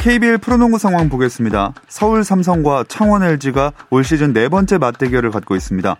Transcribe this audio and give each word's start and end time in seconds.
KBL 0.00 0.38
프로농구 0.38 0.78
상황 0.78 1.10
보겠습니다. 1.10 1.74
서울 1.86 2.24
삼성과 2.24 2.84
창원 2.88 3.22
LG가 3.22 3.72
올 3.90 4.02
시즌 4.02 4.32
네 4.32 4.48
번째 4.48 4.78
맞대결을 4.78 5.30
갖고 5.30 5.54
있습니다. 5.56 5.94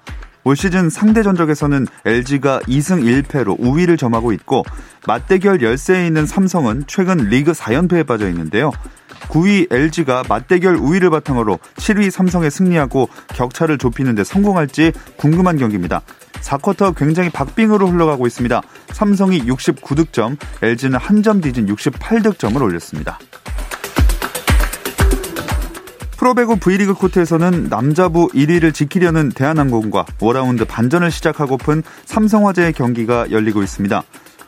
올 0.45 0.57
시즌 0.57 0.89
상대 0.89 1.23
전적에서는 1.23 1.87
LG가 2.07 2.61
2승 2.61 3.05
1패로 3.05 3.57
우위를 3.59 3.99
점하고 3.99 4.33
있고 4.33 4.65
맞대결 5.07 5.61
열세에 5.61 6.07
있는 6.07 6.25
삼성은 6.25 6.85
최근 6.87 7.29
리그 7.29 7.53
4연패에 7.53 8.07
빠져 8.07 8.27
있는데요. 8.31 8.71
9위 9.29 9.71
LG가 9.71 10.23
맞대결 10.27 10.77
우위를 10.77 11.11
바탕으로 11.11 11.59
7위 11.77 12.11
삼성에 12.11 12.49
승리하고 12.49 13.11
격차를 13.35 13.77
좁히는 13.77 14.15
데 14.15 14.25
성공할지 14.25 14.93
궁금한 15.19 15.59
경기입니다. 15.59 16.01
4쿼터 16.41 16.97
굉장히 16.97 17.29
박빙으로 17.29 17.87
흘러가고 17.89 18.27
있습니다. 18.27 18.63
삼성이 18.93 19.45
69득점, 19.45 20.39
LG는 20.63 20.99
한 20.99 21.23
점 21.23 21.43
뒤진 21.43 21.67
68득점을 21.67 22.63
올렸습니다. 22.63 23.19
프로배구 26.21 26.59
V리그 26.59 26.93
코트에서는 26.93 27.69
남자부 27.71 28.29
1위를 28.35 28.75
지키려는 28.75 29.31
대한항공과 29.31 30.05
5라운드 30.19 30.69
반전을 30.69 31.11
시작하고픈 31.11 31.83
삼성화재의 32.05 32.75
경기가 32.75 33.31
열리고 33.31 33.63
있습니다. 33.63 34.03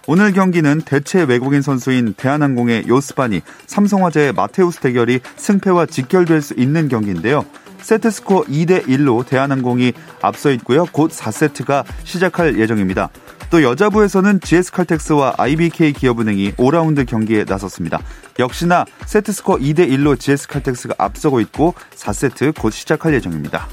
오늘 0.07 0.35
경기는 0.35 0.83
대체 0.83 1.23
외국인 1.23 1.63
선수인 1.63 2.13
대한항공의 2.15 2.89
요스반이 2.89 3.41
삼성화재의 3.65 4.35
마테우스 4.35 4.81
대결이 4.81 5.21
승패와 5.37 5.87
직결될 5.87 6.43
수 6.43 6.53
있는 6.59 6.89
경기인데요. 6.89 7.47
세트스코어 7.81 8.43
2대 8.43 8.87
1로 8.87 9.27
대한항공이 9.27 9.95
앞서 10.21 10.51
있고요. 10.51 10.85
곧 10.93 11.11
4세트가 11.11 11.85
시작할 12.05 12.59
예정입니다. 12.59 13.09
또 13.53 13.63
여자부에서는 13.63 14.41
GS칼텍스와 14.41 15.35
IBK 15.37 15.93
기업은행이 15.93 16.53
5라운드 16.53 17.05
경기에 17.07 17.45
나섰습니다. 17.47 18.01
역시나 18.39 18.87
세트스코어 19.05 19.59
2대 19.59 19.91
1로 19.91 20.19
GS칼텍스가 20.19 20.95
앞서고 20.97 21.39
있고 21.41 21.75
4세트 21.95 22.59
곧 22.59 22.71
시작할 22.71 23.13
예정입니다. 23.13 23.69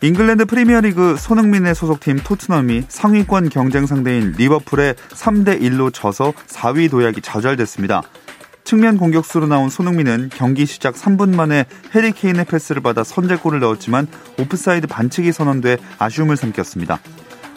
잉글랜드 0.00 0.46
프리미어리그 0.46 1.16
손흥민의 1.18 1.74
소속팀 1.74 2.20
토트넘이 2.24 2.84
상위권 2.88 3.50
경쟁 3.50 3.84
상대인 3.84 4.32
리버풀에 4.38 4.94
3대 5.10 5.60
1로 5.60 5.92
져서 5.92 6.32
4위 6.46 6.90
도약이 6.90 7.20
좌절됐습니다. 7.20 8.02
측면 8.74 8.98
공격수로 8.98 9.46
나온 9.46 9.68
손흥민은 9.68 10.30
경기 10.34 10.66
시작 10.66 10.96
3분 10.96 11.36
만에 11.36 11.64
해리케인의 11.94 12.44
패스를 12.44 12.82
받아 12.82 13.04
선제골을 13.04 13.60
넣었지만 13.60 14.08
오프사이드 14.36 14.88
반칙이 14.88 15.30
선언돼 15.30 15.78
아쉬움을 16.00 16.36
삼켰습니다. 16.36 16.98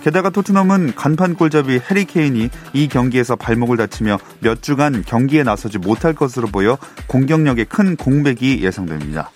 게다가 0.04 0.30
토트넘은 0.30 0.94
간판 0.94 1.34
골잡이 1.34 1.82
해리케인이 1.90 2.52
이 2.74 2.88
경기에서 2.88 3.36
발목을 3.36 3.78
다치며 3.78 4.20
몇 4.42 4.62
주간 4.62 5.02
경기에 5.04 5.42
나서지 5.42 5.80
못할 5.80 6.14
것으로 6.14 6.50
보여 6.50 6.78
공격력에 7.08 7.64
큰 7.64 7.96
공백이 7.96 8.64
예상됩니다. 8.64 9.32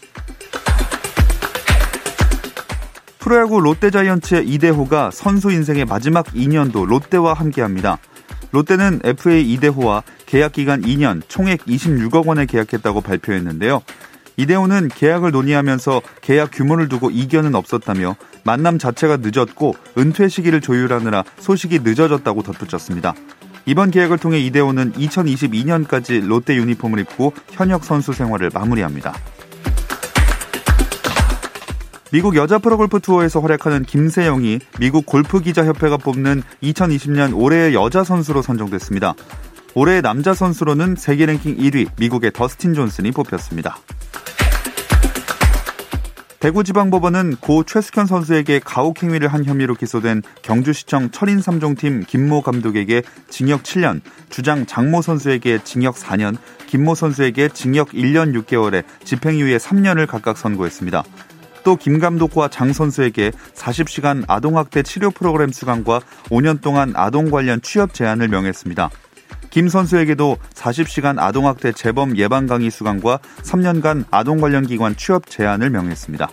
프로야구 3.18 3.60
롯데자이언츠의 3.60 4.48
이대호가 4.48 5.10
선수 5.12 5.50
인생의 5.50 5.86
마지막 5.86 6.28
2년도 6.28 6.86
롯데와 6.86 7.34
함께합니다. 7.34 7.98
롯데는 8.52 9.00
FA 9.04 9.52
이대호와 9.54 10.04
계약 10.32 10.54
기간 10.54 10.82
2년 10.82 11.22
총액 11.28 11.66
26억 11.66 12.26
원에 12.26 12.46
계약했다고 12.46 13.02
발표했는데요. 13.02 13.82
이대호는 14.38 14.88
계약을 14.88 15.32
논의하면서 15.32 16.02
계약 16.22 16.52
규모를 16.54 16.88
두고 16.88 17.10
이견은 17.12 17.54
없었다며 17.54 18.16
만남 18.46 18.80
자체가 18.80 19.18
늦었고 19.18 19.76
은퇴 19.98 20.30
시기를 20.30 20.62
조율하느라 20.62 21.26
소식이 21.40 21.80
늦어졌다고 21.80 22.44
덧붙였습니다. 22.44 23.14
이번 23.66 23.92
계약을 23.92 24.20
통해 24.20 24.40
이대호는 24.40 24.94
2022년까지 24.94 26.26
롯데 26.26 26.56
유니폼을 26.56 27.00
입고 27.00 27.34
현역 27.50 27.84
선수 27.84 28.14
생활을 28.14 28.52
마무리합니다. 28.54 29.14
미국 32.14 32.38
여자 32.38 32.58
프로골프 32.58 33.02
투어에서 33.02 33.42
활약하는 33.42 33.84
김세영이 33.84 34.60
미국 34.80 35.06
골프기자협회가 35.06 35.98
뽑는 35.98 36.42
2020년 36.64 37.38
올해의 37.38 37.74
여자 37.74 38.06
선수로 38.06 38.42
선정됐습니다. 38.42 39.14
올해의 39.74 40.02
남자 40.02 40.34
선수로는 40.34 40.96
세계 40.98 41.26
랭킹 41.26 41.58
1위 41.58 41.90
미국의 41.98 42.32
더스틴 42.34 42.74
존슨이 42.74 43.12
뽑혔습니다. 43.12 43.78
대구지방법원은 46.40 47.36
고 47.40 47.64
최숙현 47.64 48.08
선수에게 48.08 48.60
가혹 48.66 49.04
행위를 49.04 49.28
한 49.28 49.46
혐의로 49.46 49.76
기소된 49.76 50.24
경주시청 50.42 51.12
철인 51.12 51.38
3종팀 51.40 52.08
김모 52.08 52.42
감독에게 52.42 53.04
징역 53.30 53.62
7년, 53.62 54.02
주장 54.32 54.66
장모 54.66 55.04
선수에게 55.04 55.60
징역 55.64 55.96
4년, 55.96 56.38
김모 56.66 56.96
선수에게 56.96 57.50
징역 57.50 57.90
1년 57.90 58.34
6개월에 58.44 58.84
집행유예 59.04 59.58
3년을 59.58 60.08
각각 60.08 60.38
선고했습니다. 60.38 61.04
또 61.64 61.76
김 61.76 62.00
감독과 62.00 62.48
장 62.48 62.74
선수에게 62.74 63.32
40시간 63.54 64.24
아동학대 64.28 64.82
치료 64.82 65.12
프로그램 65.12 65.52
수강과 65.52 66.02
5년 66.30 66.60
동안 66.60 66.94
아동 66.96 67.30
관련 67.30 67.62
취업 67.62 67.94
제한을 67.94 68.28
명했습니다. 68.30 68.90
김 69.52 69.68
선수에게도 69.68 70.38
40시간 70.56 71.20
아동학대 71.20 71.74
재범 71.74 72.18
예방 72.18 72.48
강의 72.48 72.72
수강과 72.72 73.20
3년간 73.44 74.06
아동 74.10 74.40
관련 74.40 74.66
기관 74.66 74.96
취업 74.96 75.30
제한을 75.30 75.70
명했습니다. 75.70 76.30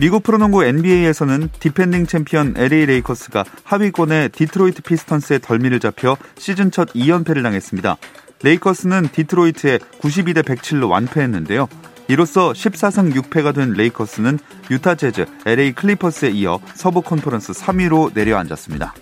미국 0.00 0.22
프로농구 0.22 0.64
NBA에서는 0.64 1.48
디펜딩 1.60 2.06
챔피언 2.06 2.54
LA 2.56 2.86
레이커스가 2.86 3.44
하위권의 3.62 4.30
디트로이트 4.30 4.82
피스턴스에 4.82 5.40
덜미를 5.40 5.80
잡혀 5.80 6.16
시즌 6.36 6.70
첫 6.70 6.92
2연패를 6.92 7.42
당했습니다. 7.42 7.96
레이커스는 8.42 9.08
디트로이트에 9.12 9.78
92대 10.00 10.42
107로 10.42 10.90
완패했는데요. 10.90 11.68
이로써 12.08 12.52
14승 12.52 13.14
6패가 13.14 13.54
된 13.54 13.72
레이커스는 13.72 14.38
유타 14.70 14.94
재즈, 14.94 15.24
LA 15.46 15.72
클리퍼스에 15.72 16.30
이어 16.30 16.60
서부 16.74 17.00
컨퍼런스 17.00 17.52
3위로 17.52 18.12
내려앉았습니다. 18.12 18.94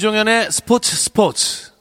김종현의 0.00 0.50
스포츠 0.50 0.96
스포츠. 0.96 1.72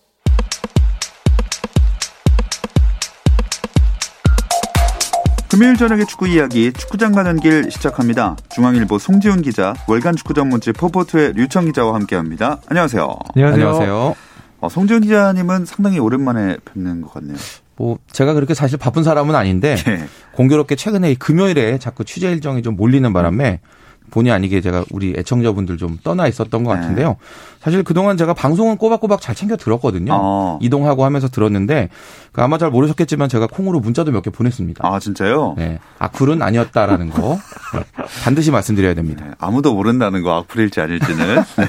금요일 5.49 5.77
저녁의 5.77 6.05
축구 6.05 6.27
이야기 6.27 6.73
축구장 6.73 7.13
가는 7.13 7.39
길 7.39 7.71
시작합니다. 7.71 8.35
중앙일보 8.49 8.99
송지훈 8.99 9.41
기자, 9.41 9.73
월간 9.87 10.17
축구 10.17 10.33
전문지 10.33 10.73
포포트의 10.73 11.31
류청 11.31 11.63
기자와 11.67 11.93
함께합니다. 11.93 12.59
안녕하세요. 12.67 13.07
안녕하세요. 13.35 13.65
안녕하세요. 13.65 14.15
어, 14.59 14.67
송지훈 14.67 15.03
기자님은 15.03 15.63
상당히 15.63 15.99
오랜만에 15.99 16.57
뵙는 16.65 16.99
것 16.99 17.13
같네요. 17.13 17.37
뭐 17.77 17.99
제가 18.11 18.33
그렇게 18.33 18.53
사실 18.53 18.77
바쁜 18.77 19.05
사람은 19.05 19.33
아닌데 19.33 19.75
네. 19.75 20.05
공교롭게 20.33 20.75
최근에 20.75 21.13
금요일에 21.13 21.77
자꾸 21.77 22.03
취재 22.03 22.29
일정이 22.29 22.63
좀 22.63 22.75
몰리는 22.75 23.13
바람에 23.13 23.61
본의 24.09 24.31
아니게 24.31 24.61
제가 24.61 24.85
우리 24.91 25.13
애청자분들 25.17 25.77
좀 25.77 25.97
떠나 26.03 26.27
있었던 26.27 26.63
것 26.63 26.73
네. 26.75 26.81
같은데요. 26.81 27.17
사실 27.61 27.83
그동안 27.83 28.17
제가 28.17 28.33
방송은 28.33 28.77
꼬박꼬박 28.77 29.21
잘 29.21 29.35
챙겨 29.35 29.55
들었거든요. 29.57 30.11
어. 30.13 30.59
이동하고 30.61 31.05
하면서 31.05 31.27
들었는데 31.27 31.89
그 32.31 32.41
아마 32.41 32.57
잘 32.57 32.69
모르셨겠지만 32.69 33.29
제가 33.29 33.47
콩으로 33.47 33.79
문자도 33.79 34.11
몇 34.11 34.21
개 34.23 34.29
보냈습니다. 34.29 34.85
아 34.87 34.99
진짜요? 34.99 35.55
네. 35.57 35.79
악플은 35.99 36.41
아니었다라는 36.41 37.09
거 37.09 37.39
네. 37.73 37.83
반드시 38.23 38.51
말씀드려야 38.51 38.93
됩니다. 38.93 39.25
네, 39.25 39.31
아무도 39.39 39.73
모른다는 39.73 40.23
거 40.23 40.35
악플일지 40.37 40.81
아닐지는. 40.81 41.35
네. 41.57 41.65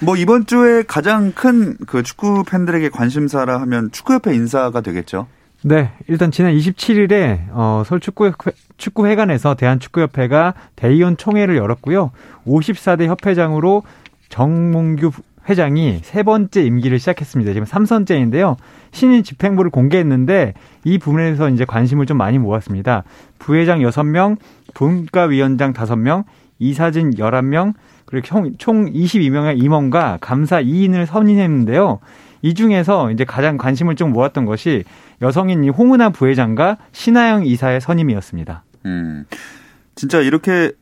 뭐 0.00 0.16
이번 0.16 0.46
주에 0.46 0.84
가장 0.86 1.32
큰 1.32 1.76
그 1.86 2.02
축구 2.04 2.44
팬들에게 2.44 2.88
관심사라 2.90 3.60
하면 3.62 3.90
축구협회 3.90 4.34
인사가 4.34 4.80
되겠죠. 4.80 5.26
네, 5.62 5.90
일단 6.06 6.30
지난 6.30 6.54
27일에 6.54 7.48
어, 7.50 7.82
서울 7.84 8.00
축구회, 8.00 8.30
축구회관에서 8.76 9.56
대한축구협회가 9.56 10.54
대의원 10.76 11.16
총회를 11.16 11.56
열었고요. 11.56 12.12
54대 12.46 13.06
협회장으로 13.06 13.82
정몽규 14.28 15.10
회장이 15.48 16.00
세 16.02 16.22
번째 16.22 16.62
임기를 16.62 17.00
시작했습니다. 17.00 17.54
지금 17.54 17.66
3선째인데요. 17.66 18.56
신인 18.92 19.24
집행부를 19.24 19.70
공개했는데 19.70 20.54
이 20.84 20.98
부분에서 20.98 21.48
이제 21.48 21.64
관심을 21.64 22.06
좀 22.06 22.18
많이 22.18 22.38
모았습니다. 22.38 23.02
부회장 23.38 23.80
6명, 23.80 24.36
분과위원장 24.74 25.72
5명, 25.72 26.24
이사진 26.60 27.10
11명, 27.10 27.72
그리고 28.04 28.52
총 28.58 28.92
22명의 28.92 29.60
임원과 29.62 30.18
감사 30.20 30.62
2인을 30.62 31.06
선임했는데요. 31.06 31.98
이 32.42 32.54
중에서 32.54 33.10
이제 33.10 33.24
가장 33.24 33.56
관심을 33.56 33.96
좀 33.96 34.12
모았던 34.12 34.44
것이 34.44 34.84
여성인 35.22 35.64
이 35.64 35.68
홍은아 35.68 36.10
부회장과 36.10 36.78
신하영 36.92 37.46
이사의 37.46 37.80
선임이었습니다. 37.80 38.64
음, 38.86 39.24
진짜 39.94 40.20
이렇게 40.20 40.72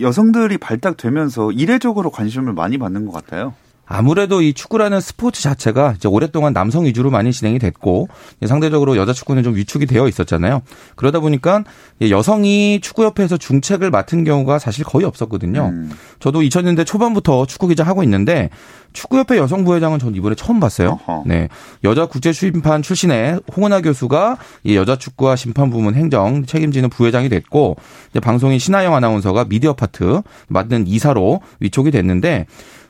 여성들이 0.00 0.58
발탁되면서 0.58 1.52
이례적으로 1.52 2.10
관심을 2.10 2.52
많이 2.52 2.76
받는 2.78 3.06
것 3.06 3.12
같아요. 3.12 3.54
아무래도 3.86 4.42
이 4.42 4.52
축구라는 4.52 5.00
스포츠 5.00 5.42
자체가 5.42 5.94
이제 5.96 6.08
오랫동안 6.08 6.52
남성 6.52 6.84
위주로 6.84 7.10
많이 7.10 7.32
진행이 7.32 7.58
됐고 7.60 8.08
상대적으로 8.46 8.96
여자 8.96 9.12
축구는 9.12 9.44
좀 9.44 9.54
위축이 9.54 9.86
되어 9.86 10.08
있었잖아요. 10.08 10.62
그러다 10.96 11.20
보니까 11.20 11.62
여성이 12.10 12.80
축구협회에서 12.80 13.36
중책을 13.36 13.90
맡은 13.90 14.24
경우가 14.24 14.58
사실 14.58 14.84
거의 14.84 15.06
없었거든요. 15.06 15.66
음. 15.72 15.90
저도 16.18 16.40
2000년대 16.40 16.84
초반부터 16.84 17.46
축구 17.46 17.68
기자 17.68 17.84
하고 17.84 18.02
있는데 18.02 18.50
축구협회 18.92 19.36
여성 19.36 19.64
부회장은 19.64 19.98
전 19.98 20.14
이번에 20.14 20.34
처음 20.34 20.58
봤어요. 20.58 20.98
어허. 21.06 21.24
네, 21.26 21.48
여자 21.84 22.06
국제 22.06 22.32
심판 22.32 22.82
출신의 22.82 23.40
홍은아 23.54 23.82
교수가 23.82 24.38
이 24.64 24.74
여자 24.74 24.96
축구와 24.96 25.36
심판 25.36 25.70
부문 25.70 25.94
행정 25.94 26.44
책임지는 26.46 26.88
부회장이 26.88 27.28
됐고 27.28 27.76
방송인 28.22 28.58
신하영 28.58 28.94
아나운서가 28.94 29.44
미디어 29.44 29.74
파트 29.74 30.22
맡는 30.48 30.86
이사로 30.86 31.42
위촉이 31.60 31.90
됐는데 31.90 32.46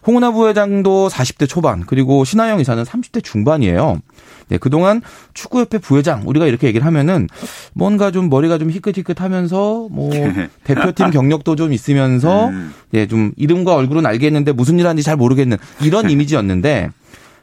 홍은아 0.06 0.30
부회장도 0.32 1.08
40대 1.08 1.48
초반 1.48 1.80
그리고 1.86 2.24
신하영 2.24 2.60
이사는 2.60 2.82
30대 2.84 3.24
중반이에요. 3.24 4.00
네, 4.48 4.58
그동안 4.58 5.02
축구협회 5.34 5.78
부회장 5.78 6.22
우리가 6.26 6.46
이렇게 6.46 6.68
얘기를 6.68 6.86
하면은 6.86 7.26
뭔가 7.72 8.12
좀 8.12 8.28
머리가 8.28 8.58
좀 8.58 8.70
희끗희끗하면서 8.70 9.88
뭐 9.90 10.10
대표팀 10.64 11.10
경력도 11.10 11.56
좀 11.56 11.72
있으면서 11.72 12.48
음. 12.48 12.72
예, 12.94 13.06
좀 13.06 13.32
이름과 13.36 13.74
얼굴은 13.74 14.06
알겠는데 14.06 14.52
무슨 14.52 14.78
일 14.78 14.86
하는지 14.86 15.02
잘 15.02 15.16
모르겠는 15.16 15.56
이런 15.82 16.08
이미지였는데 16.10 16.90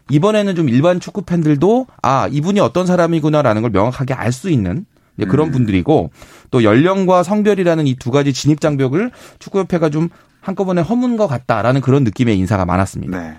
이번에는 0.10 0.56
좀 0.56 0.70
일반 0.70 1.00
축구 1.00 1.24
팬들도 1.24 1.88
아, 2.02 2.28
이분이 2.32 2.60
어떤 2.60 2.86
사람이구나라는 2.86 3.62
걸 3.62 3.72
명확하게 3.72 4.14
알 4.14 4.32
수 4.32 4.50
있는 4.50 4.86
예, 5.20 5.26
그런 5.26 5.52
분들이고 5.52 6.12
또 6.52 6.64
연령과 6.64 7.24
성별이라는 7.24 7.86
이 7.88 7.96
두 7.96 8.12
가지 8.12 8.32
진입 8.34 8.62
장벽을 8.62 9.12
축구협회가 9.40 9.90
좀 9.90 10.10
한꺼번에 10.44 10.82
허문 10.82 11.18
것 11.18 11.28
같다라는 11.28 11.82
그런 11.82 12.04
느낌의 12.04 12.38
인사가 12.38 12.66
많았습니다. 12.66 13.20
네. 13.20 13.38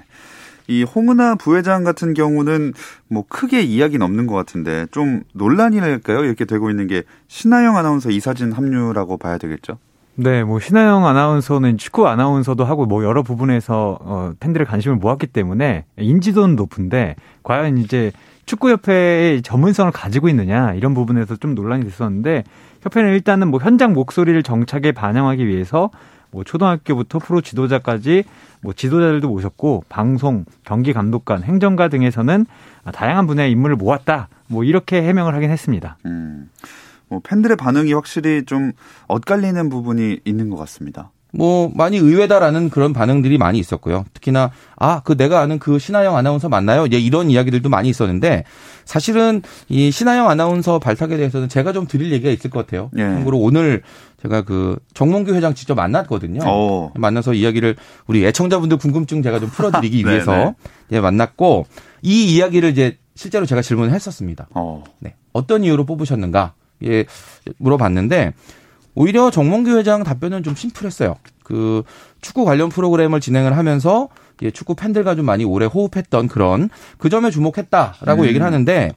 이 0.67 0.83
홍은아 0.83 1.35
부회장 1.35 1.85
같은 1.85 2.15
경우는 2.15 2.73
뭐 3.09 3.25
크게 3.29 3.61
이야기는 3.61 4.05
없는 4.05 4.27
것 4.27 4.35
같은데 4.35 4.87
좀 4.91 5.23
논란이랄까요? 5.35 6.25
이렇게 6.25 6.47
되고 6.47 6.71
있는 6.71 6.87
게 6.87 7.03
신하영 7.29 7.77
아나운서 7.77 8.11
이사진 8.11 8.51
합류라고 8.51 9.19
봐야 9.19 9.37
되겠죠? 9.37 9.77
네, 10.17 10.43
뭐 10.43 10.61
신하영 10.61 11.07
아나운서는 11.07 11.77
축구 11.77 12.09
아나운서도 12.09 12.65
하고 12.65 12.87
뭐 12.87 13.05
여러 13.05 13.23
부분에서 13.23 13.99
어, 14.01 14.33
팬들의 14.41 14.67
관심을 14.67 14.97
모았기 14.97 15.27
때문에 15.27 15.85
인지도는 15.99 16.57
높은데 16.57 17.17
과연 17.43 17.77
이제 17.77 18.13
축구협회의 18.47 19.43
전문성을 19.43 19.91
가지고 19.93 20.29
있느냐 20.29 20.73
이런 20.75 20.95
부분에서 20.95 21.37
좀 21.37 21.55
논란이 21.55 21.85
됐었는데 21.85 22.45
협회는 22.83 23.13
일단은 23.13 23.49
뭐 23.49 23.61
현장 23.61 23.93
목소리를 23.93 24.43
정착에 24.43 24.93
반영하기 24.93 25.47
위해서 25.47 25.91
뭐 26.35 26.43
초등학교부터 26.43 27.21
프로 27.21 27.41
지도자까지 27.41 28.25
뭐 28.61 28.73
지도자들도 28.73 29.29
모셨고 29.29 29.85
방송, 29.89 30.45
경기 30.65 30.93
감독관, 30.93 31.45
행정가 31.45 31.87
등에서는 31.87 32.47
다양한 32.93 33.29
분야의 33.29 33.53
인물을 33.53 33.77
모았다. 33.77 34.29
뭐 34.49 34.65
이렇게 34.65 35.01
해명을 35.01 35.33
하긴 35.37 35.51
했습니다. 35.51 35.97
음. 36.07 36.51
뭐 37.07 37.21
팬들의 37.23 37.57
반응이 37.57 37.93
확실히 37.93 38.45
좀 38.45 38.73
엇갈리는 39.07 39.69
부분이 39.69 40.21
있는 40.25 40.51
것 40.51 40.57
같습니다. 40.57 41.13
뭐 41.37 41.71
많이 41.75 41.97
의외다라는 41.97 42.71
그런 42.71 42.93
반응들이 42.93 43.39
많이 43.39 43.59
있었고요. 43.59 44.05
특히나 44.15 44.51
아 44.77 45.01
그 45.05 45.17
내가 45.17 45.41
아는 45.41 45.59
그 45.59 45.79
신하영 45.79 46.17
아나운서 46.17 46.49
맞나요? 46.49 46.87
예, 46.93 46.99
이런 46.99 47.31
이야기들도 47.31 47.69
많이 47.69 47.89
있었는데 47.89 48.45
사실은 48.85 49.43
이 49.69 49.91
신하영 49.91 50.29
아나운서 50.31 50.79
발탁에 50.79 51.17
대해서는 51.17 51.49
제가 51.49 51.73
좀 51.73 51.87
드릴 51.87 52.13
얘기가 52.13 52.31
있을 52.31 52.51
것 52.51 52.65
같아요. 52.65 52.91
예. 52.97 53.03
참고로 53.03 53.39
오늘 53.39 53.83
제가 54.23 54.43
그 54.43 54.79
정몽규 54.95 55.35
회장 55.35 55.55
직접 55.55 55.75
만났거든요. 55.75 56.49
오. 56.49 56.93
만나서 56.95 57.35
이야기를 57.35 57.77
우리 58.07 58.25
애청자분들 58.27 58.79
궁금증 58.79 59.23
제가 59.23 59.41
좀 59.41 59.49
풀어드리기. 59.51 60.05
위해서 60.07 60.55
예, 60.93 61.01
만났고 61.01 61.67
이 62.03 62.35
이야기를 62.35 62.71
이제 62.71 62.99
실제로 63.17 63.45
제가 63.47 63.61
질문을 63.63 63.93
했었습니다. 63.93 64.49
어. 64.55 64.85
네. 65.01 65.15
어떤 65.33 65.65
이유로 65.65 65.85
뽑으셨는가? 65.85 66.55
예, 66.85 67.05
물어봤는데 67.59 68.33
오히려 68.95 69.31
정몽규 69.31 69.77
회장 69.77 70.05
답변은 70.05 70.43
좀 70.43 70.55
심플했어요. 70.55 71.17
그 71.43 71.83
축구 72.21 72.45
관련 72.45 72.69
프로그램을 72.69 73.21
진행을 73.21 73.57
하면서 73.57 74.09
예, 74.43 74.51
축구 74.51 74.75
팬들과 74.75 75.15
좀 75.15 75.27
많이 75.27 75.45
오래 75.45 75.67
호흡했던 75.67 76.29
그런 76.29 76.69
그 76.99 77.09
점에 77.09 77.31
주목했다라고 77.31 78.23
음. 78.23 78.27
얘기를 78.27 78.45
하는데 78.45 78.93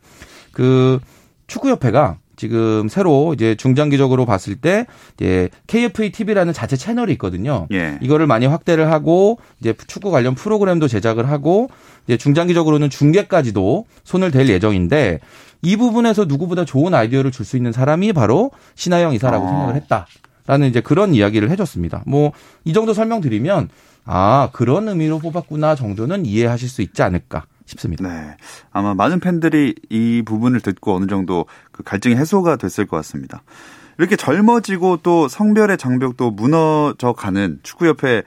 그 0.52 1.00
축구협회가 1.48 2.18
지금 2.38 2.88
새로 2.88 3.34
이제 3.34 3.56
중장기적으로 3.56 4.26
봤을 4.26 4.56
때 4.56 4.86
이제 5.18 5.50
KFA 5.68 6.12
TV라는 6.14 6.54
자체 6.54 6.78
채널이 6.78 7.12
있거든요. 7.14 7.68
예. 7.74 7.98
이거를 8.02 8.28
많이 8.28 8.46
확대를 8.46 8.90
하고 8.92 9.40
이제 9.60 9.74
축구 9.88 10.12
관련 10.12 10.36
프로그램도 10.36 10.88
제작을 10.88 11.30
하고 11.30 11.70
이제 12.06 12.16
중장기적으로는 12.16 12.90
중계까지도 12.90 13.86
손을 14.06 14.32
댈 14.32 14.48
예정인데 14.48 15.20
이 15.64 15.76
부분에서 15.76 16.26
누구보다 16.26 16.64
좋은 16.64 16.94
아이디어를 16.94 17.32
줄 17.32 17.46
수 17.46 17.58
있는 17.58 17.72
사람이 17.72 18.14
바로 18.14 18.52
신하영 18.76 19.14
이사라고 19.16 19.46
아. 19.46 19.50
생각을 19.50 19.76
했다라는 19.76 20.70
이제 20.70 20.80
그런 20.82 21.14
이야기를 21.14 21.50
해줬습니다. 21.50 22.04
뭐 22.06 22.32
이 22.64 22.74
정도 22.74 22.94
설명드리면 22.94 23.70
아 24.06 24.50
그런 24.54 24.88
의미로 24.88 25.20
뽑았구나 25.20 25.76
정도는 25.76 26.26
이해하실 26.26 26.70
수 26.70 26.82
있지 26.82 27.02
않을까 27.02 27.46
싶습니다. 27.68 28.08
네. 28.08 28.38
아마 28.72 28.96
많은 28.96 29.20
팬들이 29.20 29.76
이 29.90 30.24
부분을 30.26 30.62
듣고 30.62 30.96
어느 30.96 31.06
정도 31.06 31.46
그 31.72 31.84
갈증이 31.84 32.16
해소가 32.16 32.56
됐을 32.56 32.88
것 32.88 32.98
같습니다. 32.98 33.44
이렇게 34.00 34.16
젊어지고 34.16 34.98
또 35.04 35.28
성별의 35.28 35.78
장벽도 35.78 36.32
무너져 36.32 37.14
가는 37.14 37.60
축구협회에 37.64 38.24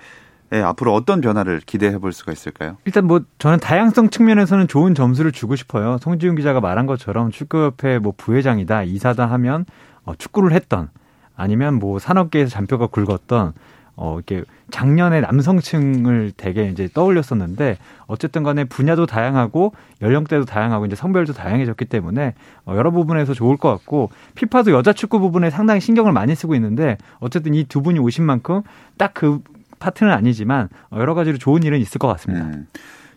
앞으로 0.64 0.94
어떤 0.94 1.20
변화를 1.20 1.60
기대해 1.64 1.98
볼 1.98 2.12
수가 2.12 2.32
있을까요? 2.32 2.76
일단 2.84 3.06
뭐 3.06 3.22
저는 3.38 3.58
다양성 3.60 4.10
측면에서는 4.10 4.68
좋은 4.68 4.94
점수를 4.94 5.32
주고 5.32 5.56
싶어요. 5.56 5.98
송지훈 5.98 6.36
기자가 6.36 6.60
말한 6.60 6.86
것처럼 6.86 7.30
축구협회 7.30 7.98
뭐 7.98 8.12
부회장이다, 8.16 8.82
이사다 8.82 9.26
하면 9.26 9.64
어, 10.04 10.14
축구를 10.16 10.52
했던 10.52 10.88
아니면 11.36 11.74
뭐 11.74 11.98
산업계에서 11.98 12.50
잔뼈가 12.50 12.88
굵었던 12.88 13.54
어 14.02 14.16
이렇게 14.16 14.44
작년에 14.70 15.20
남성층을 15.20 16.32
되게 16.36 16.68
이제 16.68 16.88
떠올렸었는데 16.92 17.76
어쨌든 18.06 18.42
간에 18.42 18.64
분야도 18.64 19.04
다양하고 19.06 19.74
연령대도 20.00 20.46
다양하고 20.46 20.86
이제 20.86 20.96
성별도 20.96 21.34
다양해졌기 21.34 21.84
때문에 21.84 22.34
어 22.66 22.74
여러 22.76 22.90
부분에서 22.90 23.34
좋을 23.34 23.56
것 23.58 23.68
같고 23.68 24.10
피파도 24.34 24.72
여자 24.72 24.92
축구 24.92 25.20
부분에 25.20 25.50
상당히 25.50 25.80
신경을 25.80 26.12
많이 26.12 26.34
쓰고 26.34 26.54
있는데 26.54 26.96
어쨌든 27.20 27.54
이 27.54 27.64
두 27.68 27.82
분이 27.82 27.98
오신 28.00 28.24
만큼 28.24 28.62
딱 28.98 29.12
그 29.14 29.40
파트는 29.78 30.12
아니지만 30.12 30.68
어, 30.90 30.98
여러 30.98 31.14
가지로 31.14 31.36
좋은 31.38 31.62
일은 31.62 31.78
있을 31.80 31.98
것 31.98 32.08
같습니다. 32.08 32.46
음. 32.46 32.66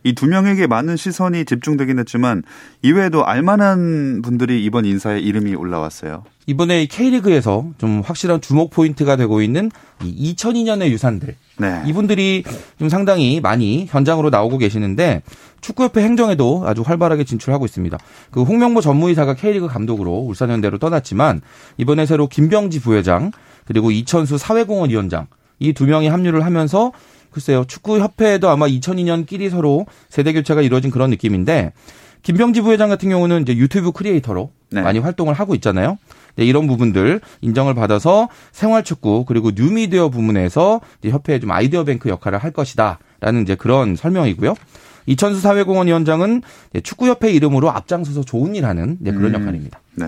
이 0.04 0.14
두 0.14 0.28
명에게 0.28 0.68
많은 0.68 0.98
시선이 0.98 1.46
집중되긴 1.46 2.00
했지만 2.00 2.44
이외에도 2.82 3.26
알만한 3.26 4.22
분들이 4.22 4.64
이번 4.64 4.86
인사에 4.86 5.20
이름이 5.20 5.56
올라왔어요. 5.56 6.24
이번에 6.46 6.86
K리그에서 6.88 7.72
좀 7.78 8.02
확실한 8.04 8.42
주목 8.42 8.70
포인트가 8.72 9.16
되고 9.16 9.42
있는 9.42 9.72
이 10.04 10.34
2002년의 10.36 10.90
유산들 10.90 11.36
네. 11.58 11.82
이분들이 11.86 12.44
좀 12.80 12.90
상당히 12.90 13.40
많이 13.40 13.86
현장으로 13.90 14.30
나오고 14.30 14.58
계시는데 14.58 15.22
축구협회 15.62 16.02
행정에도 16.04 16.64
아주 16.66 16.82
활발하게 16.82 17.24
진출하고 17.24 17.64
있습니다. 17.66 17.98
그 18.32 18.44
홍명보 18.44 18.82
전무이사가 18.82 19.36
K리그 19.36 19.68
감독으로 19.68 20.12
울산현대로 20.12 20.80
떠났지만 20.80 21.42
이번에 21.78 22.06
새로 22.06 22.28
김병지 22.28 22.82
부회장 22.82 23.32
그리고 23.66 23.92
이천수 23.92 24.38
사회공헌 24.38 24.90
위원장 24.90 25.28
이 25.60 25.72
두 25.72 25.86
명이 25.86 26.08
합류를 26.10 26.44
하면서 26.44 26.92
글쎄요 27.34 27.66
축구 27.66 28.00
협회에도 28.00 28.50
아마 28.50 28.68
2002년 28.68 29.26
끼리 29.26 29.50
서로 29.50 29.86
세대 30.10 30.32
교체가 30.32 30.62
이루어진 30.62 30.92
그런 30.92 31.10
느낌인데 31.10 31.74
김병지 32.24 32.62
부회장 32.62 32.90
같은 32.90 33.10
경우는 33.10 33.42
이제 33.42 33.56
유튜브 33.56 33.92
크리에이터로 33.92 34.50
네. 34.72 34.82
많이 34.82 35.00
활동을 35.00 35.34
하고 35.34 35.54
있잖아요. 35.56 35.98
네, 36.36 36.46
이런 36.46 36.66
부분들 36.68 37.22
인정을 37.42 37.76
받아서 37.76 38.28
생활축구 38.54 39.26
그리고 39.28 39.52
뉴미디어 39.54 40.10
부문에서 40.10 40.82
협회의 41.04 41.40
좀 41.40 41.52
아이디어 41.52 41.84
뱅크 41.84 42.10
역할을 42.10 42.40
할 42.40 42.52
것이다라는 42.52 43.44
이제 43.44 43.56
그런 43.56 43.96
설명이고요. 43.96 44.56
이천수 45.06 45.42
사회공헌 45.42 45.88
위원장은 45.88 46.42
축구협회 46.84 47.32
이름으로 47.32 47.72
앞장서서 47.72 48.24
좋은 48.24 48.56
일 48.56 48.66
하는 48.66 48.98
그런 49.04 49.36
음, 49.36 49.42
역할입니다. 49.42 49.80
네. 49.96 50.06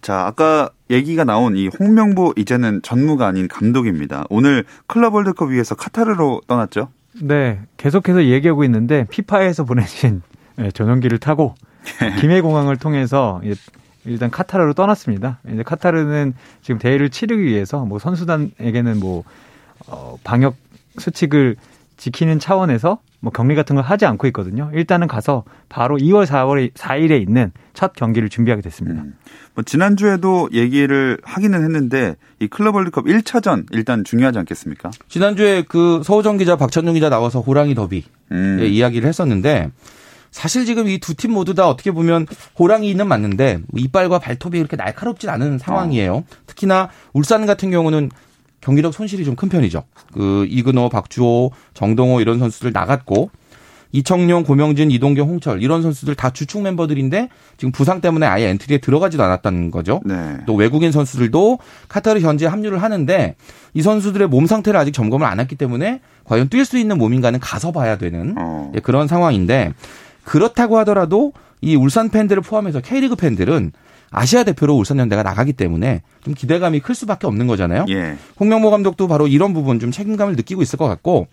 자, 0.00 0.26
아까 0.26 0.70
얘기가 0.90 1.24
나온 1.24 1.56
이 1.56 1.68
홍명보 1.68 2.34
이제는 2.36 2.82
전무가 2.82 3.26
아닌 3.26 3.48
감독입니다. 3.48 4.24
오늘 4.30 4.64
클럽 4.86 5.14
월드컵 5.14 5.50
위해서 5.50 5.74
카타르로 5.74 6.42
떠났죠? 6.46 6.88
네. 7.20 7.60
계속해서 7.76 8.24
얘기하고 8.24 8.64
있는데 8.64 9.06
피파에서 9.10 9.64
보내신 9.64 10.22
예, 10.58 10.70
전용기를 10.70 11.18
타고 11.18 11.54
김해공항을 12.20 12.76
통해서 12.76 13.40
일단 14.04 14.30
카타르로 14.30 14.74
떠났습니다. 14.74 15.40
이제 15.52 15.62
카타르는 15.62 16.34
지금 16.62 16.78
대회를 16.78 17.10
치르기 17.10 17.42
위해서 17.42 17.84
뭐 17.84 17.98
선수단에게는 17.98 18.98
뭐 19.00 19.24
어, 19.86 20.16
방역 20.24 20.56
수칙을 20.98 21.56
지키는 21.96 22.38
차원에서 22.38 22.98
뭐 23.20 23.30
격리 23.32 23.54
같은 23.54 23.76
걸 23.76 23.84
하지 23.84 24.06
않고 24.06 24.26
있거든요. 24.28 24.70
일단은 24.74 25.06
가서 25.06 25.44
바로 25.68 25.96
2월 25.98 26.24
4월 26.26 26.72
4일에 26.72 27.20
있는 27.20 27.52
첫 27.74 27.92
경기를 27.94 28.28
준비하게 28.28 28.62
됐습니다. 28.62 29.02
음. 29.02 29.14
뭐 29.54 29.62
지난주에도 29.62 30.48
얘기를 30.52 31.18
하기는 31.22 31.62
했는데 31.62 32.16
이 32.38 32.48
클럽 32.48 32.74
월드컵 32.76 33.04
1차전 33.06 33.66
일단 33.72 34.04
중요하지 34.04 34.38
않겠습니까? 34.38 34.90
지난주에 35.08 35.64
그 35.68 36.00
서우정 36.04 36.38
기자 36.38 36.56
박찬용 36.56 36.94
기자 36.94 37.08
나와서 37.10 37.40
호랑이 37.40 37.74
더비 37.74 38.04
음. 38.32 38.58
예, 38.60 38.66
이야기를 38.66 39.08
했었는데 39.08 39.70
사실 40.30 40.64
지금 40.64 40.86
이 40.86 40.98
두 41.00 41.14
팀 41.14 41.32
모두 41.32 41.54
다 41.54 41.68
어떻게 41.68 41.90
보면 41.90 42.26
호랑이는 42.58 43.06
맞는데 43.06 43.60
이빨과 43.76 44.20
발톱이 44.20 44.58
그렇게 44.58 44.76
날카롭진 44.76 45.28
않은 45.28 45.58
상황이에요. 45.58 46.14
어. 46.14 46.24
특히나 46.46 46.88
울산 47.12 47.46
같은 47.46 47.70
경우는 47.70 48.10
경기력 48.60 48.92
손실이 48.94 49.24
좀 49.24 49.36
큰 49.36 49.48
편이죠. 49.48 49.84
그 50.12 50.46
이근호, 50.50 50.88
박주호, 50.90 51.52
정동호 51.74 52.20
이런 52.20 52.38
선수들 52.38 52.72
나갔고 52.72 53.30
이청용, 53.92 54.44
고명진, 54.44 54.90
이동경, 54.90 55.28
홍철 55.28 55.62
이런 55.62 55.82
선수들 55.82 56.14
다 56.14 56.30
주축 56.30 56.62
멤버들인데 56.62 57.28
지금 57.56 57.72
부상 57.72 58.00
때문에 58.00 58.26
아예 58.26 58.48
엔트리에 58.50 58.78
들어가지도 58.78 59.22
않았다는 59.22 59.70
거죠. 59.70 60.00
네. 60.04 60.36
또 60.46 60.54
외국인 60.54 60.92
선수들도 60.92 61.58
카타르 61.88 62.20
현지에 62.20 62.46
합류를 62.46 62.82
하는데 62.82 63.34
이 63.74 63.82
선수들의 63.82 64.28
몸 64.28 64.46
상태를 64.46 64.78
아직 64.78 64.92
점검을 64.92 65.26
안 65.26 65.40
했기 65.40 65.56
때문에 65.56 66.00
과연 66.24 66.48
뛸 66.50 66.64
수 66.64 66.78
있는 66.78 66.98
몸인가는 66.98 67.40
가서 67.40 67.72
봐야 67.72 67.98
되는 67.98 68.34
어. 68.38 68.70
예, 68.76 68.80
그런 68.80 69.08
상황인데 69.08 69.72
그렇다고 70.22 70.78
하더라도 70.78 71.32
이 71.60 71.74
울산 71.74 72.10
팬들을 72.10 72.42
포함해서 72.42 72.80
K리그 72.80 73.16
팬들은 73.16 73.72
아시아 74.10 74.44
대표로 74.44 74.76
울산현대가 74.76 75.22
나가기 75.22 75.52
때문에 75.52 76.02
좀 76.22 76.34
기대감이 76.34 76.80
클 76.80 76.94
수밖에 76.94 77.26
없는 77.26 77.46
거잖아요. 77.46 77.86
예. 77.88 78.16
홍명보 78.38 78.70
감독도 78.70 79.08
바로 79.08 79.28
이런 79.28 79.54
부분 79.54 79.78
좀 79.78 79.90
책임감을 79.90 80.36
느끼고 80.36 80.62
있을 80.62 80.78
것 80.78 80.88
같고 80.88 81.28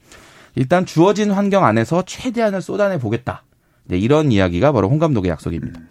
일단 0.56 0.86
주어진 0.86 1.32
환경 1.32 1.66
안에서 1.66 2.04
최대한을 2.06 2.62
쏟아내 2.62 2.98
보겠다. 2.98 3.44
네, 3.86 3.98
이런 3.98 4.32
이야기가 4.32 4.72
바로 4.72 4.90
홍 4.90 5.00
감독의 5.00 5.32
약속입니다. 5.32 5.80
음. 5.80 5.88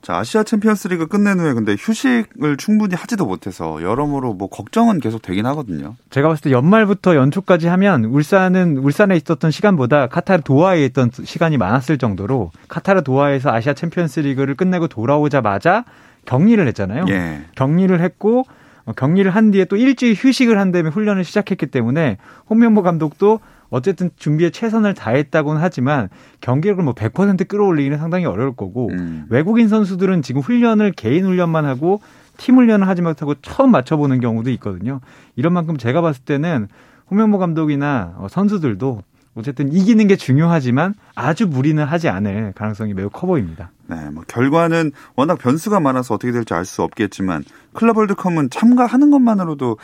자, 0.00 0.16
아시아 0.16 0.42
챔피언스 0.42 0.88
리그 0.88 1.06
끝낸 1.06 1.38
후에 1.38 1.52
근데 1.52 1.76
휴식을 1.78 2.56
충분히 2.56 2.94
하지도 2.94 3.26
못해서 3.26 3.82
여러모로 3.82 4.32
뭐 4.32 4.48
걱정은 4.48 5.00
계속 5.00 5.20
되긴 5.20 5.44
하거든요. 5.46 5.96
제가 6.08 6.28
봤을 6.28 6.44
때 6.44 6.50
연말부터 6.50 7.14
연초까지 7.14 7.66
하면 7.66 8.04
울산은 8.06 8.78
울산에 8.78 9.16
있었던 9.16 9.50
시간보다 9.50 10.06
카타르 10.06 10.42
도하에 10.44 10.84
있던 10.86 11.10
시간이 11.12 11.58
많았을 11.58 11.98
정도로 11.98 12.52
카타르 12.68 13.02
도하에서 13.02 13.50
아시아 13.50 13.74
챔피언스 13.74 14.20
리그를 14.20 14.54
끝내고 14.54 14.88
돌아오자마자 14.88 15.84
격리를 16.28 16.66
했잖아요. 16.68 17.06
예. 17.08 17.40
격리를 17.56 17.98
했고 18.00 18.44
어, 18.84 18.92
격리를 18.92 19.30
한 19.30 19.50
뒤에 19.50 19.64
또 19.64 19.76
일주일 19.76 20.14
휴식을 20.14 20.58
한 20.58 20.72
다음에 20.72 20.90
훈련을 20.90 21.24
시작했기 21.24 21.66
때문에 21.66 22.18
홍명보 22.50 22.82
감독도 22.82 23.40
어쨌든 23.70 24.10
준비에 24.16 24.50
최선을 24.50 24.94
다했다고는 24.94 25.60
하지만 25.60 26.08
경기력을 26.40 26.82
뭐 26.84 26.94
100% 26.94 27.48
끌어올리기는 27.48 27.98
상당히 27.98 28.26
어려울 28.26 28.54
거고 28.54 28.88
음. 28.92 29.26
외국인 29.30 29.68
선수들은 29.68 30.22
지금 30.22 30.40
훈련을 30.42 30.92
개인 30.92 31.26
훈련만 31.26 31.64
하고 31.64 32.00
팀 32.36 32.56
훈련을 32.56 32.86
하지 32.88 33.02
못하고 33.02 33.34
처음 33.42 33.70
맞춰보는 33.70 34.20
경우도 34.20 34.50
있거든요. 34.52 35.00
이런 35.34 35.52
만큼 35.52 35.76
제가 35.76 36.00
봤을 36.02 36.24
때는 36.24 36.68
홍명보 37.10 37.38
감독이나 37.38 38.14
어, 38.18 38.26
선수들도 38.28 39.02
어쨌든 39.38 39.72
이기는 39.72 40.06
게 40.08 40.16
중요하지만 40.16 40.94
아주 41.14 41.46
무리는 41.46 41.82
하지 41.84 42.08
않을 42.08 42.52
가능성이 42.56 42.92
매우 42.92 43.08
커 43.08 43.26
보입니다. 43.26 43.70
네, 43.86 43.96
뭐 44.10 44.24
결과는 44.26 44.90
워낙 45.16 45.38
변수가 45.38 45.78
많아서 45.80 46.14
어떻게 46.14 46.32
될지 46.32 46.52
알 46.54 46.64
수 46.64 46.82
없겠지만 46.82 47.44
클럽 47.72 47.96
월드컵은 47.96 48.50
참가하는 48.50 49.10
것만으로도 49.10 49.78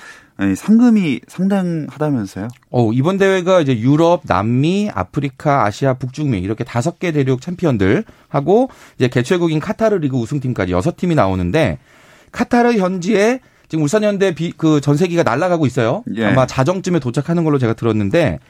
상금이 0.56 1.20
상당하다면서요? 1.28 2.48
어, 2.70 2.92
이번 2.92 3.16
대회가 3.16 3.60
이제 3.60 3.78
유럽, 3.78 4.22
남미, 4.26 4.90
아프리카, 4.92 5.64
아시아, 5.64 5.94
북중미 5.94 6.40
이렇게 6.40 6.64
다섯 6.64 6.98
개 6.98 7.12
대륙 7.12 7.40
챔피언들 7.40 8.04
하고 8.28 8.68
이제 8.96 9.08
개최국인 9.08 9.60
카타르 9.60 9.94
리그 9.96 10.16
우승팀까지 10.16 10.72
여섯 10.72 10.96
팀이 10.96 11.14
나오는데 11.14 11.78
카타르 12.32 12.72
현지에 12.72 13.40
지금 13.68 13.84
울산현대 13.84 14.34
그 14.56 14.80
전세기가 14.80 15.22
날아가고 15.22 15.64
있어요. 15.66 16.02
예. 16.16 16.26
아마 16.26 16.46
자정쯤에 16.46 16.98
도착하는 16.98 17.44
걸로 17.44 17.58
제가 17.58 17.72
들었는데 17.72 18.40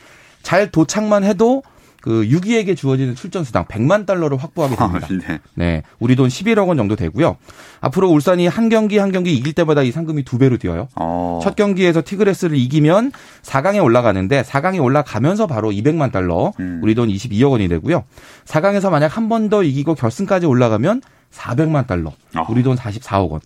잘 0.44 0.70
도착만 0.70 1.24
해도 1.24 1.64
그 2.00 2.22
6위에게 2.28 2.76
주어지는 2.76 3.14
출전 3.14 3.44
수당 3.44 3.64
100만 3.64 4.04
달러를 4.04 4.36
확보하게 4.36 4.76
됩니다. 4.76 5.06
아, 5.10 5.16
네. 5.26 5.40
네. 5.54 5.82
우리 5.98 6.16
돈 6.16 6.28
11억 6.28 6.68
원 6.68 6.76
정도 6.76 6.96
되고요. 6.96 7.38
앞으로 7.80 8.10
울산이 8.10 8.46
한 8.46 8.68
경기 8.68 8.98
한 8.98 9.10
경기 9.10 9.34
이길 9.34 9.54
때마다 9.54 9.80
이 9.82 9.90
상금이 9.90 10.22
두 10.22 10.36
배로 10.36 10.58
뛰어요. 10.58 10.88
어. 10.96 11.40
첫 11.42 11.56
경기에서 11.56 12.02
티그레스를 12.04 12.58
이기면 12.58 13.10
4강에 13.42 13.82
올라가는데 13.82 14.42
4강에 14.42 14.82
올라가면서 14.84 15.46
바로 15.46 15.70
200만 15.70 16.12
달러, 16.12 16.52
음. 16.60 16.80
우리 16.82 16.94
돈 16.94 17.08
22억 17.08 17.50
원이 17.52 17.68
되고요. 17.68 18.04
4강에서 18.44 18.90
만약 18.90 19.16
한 19.16 19.30
번 19.30 19.48
더 19.48 19.62
이기고 19.62 19.94
결승까지 19.94 20.44
올라가면 20.44 21.00
400만 21.32 21.86
달러, 21.86 22.10
어. 22.36 22.46
우리 22.50 22.62
돈 22.62 22.76
44억 22.76 23.30
원. 23.30 23.40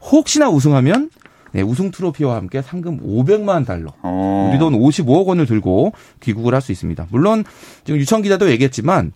혹시나 0.00 0.48
우승하면 0.48 1.10
네, 1.56 1.62
우승 1.62 1.90
트로피와 1.90 2.36
함께 2.36 2.60
상금 2.60 3.00
500만 3.00 3.64
달러, 3.64 3.94
어. 4.02 4.50
우리 4.50 4.58
돈 4.58 4.74
55억 4.74 5.24
원을 5.26 5.46
들고 5.46 5.94
귀국을 6.20 6.52
할 6.54 6.60
수 6.60 6.70
있습니다. 6.70 7.06
물론 7.10 7.44
지금 7.84 7.98
유청 7.98 8.20
기자도 8.20 8.50
얘기했지만 8.50 9.12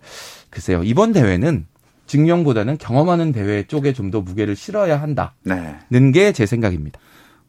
글쎄요 0.49 0.81
이번 0.83 1.11
대회는 1.13 1.67
증명보다는 2.07 2.79
경험하는 2.79 3.31
대회 3.31 3.61
쪽에 3.63 3.93
좀 3.93 4.09
더 4.09 4.21
무게를 4.21 4.55
실어야 4.55 4.99
한다는 4.99 5.29
네. 5.43 6.11
게제 6.11 6.47
생각입니다. 6.47 6.99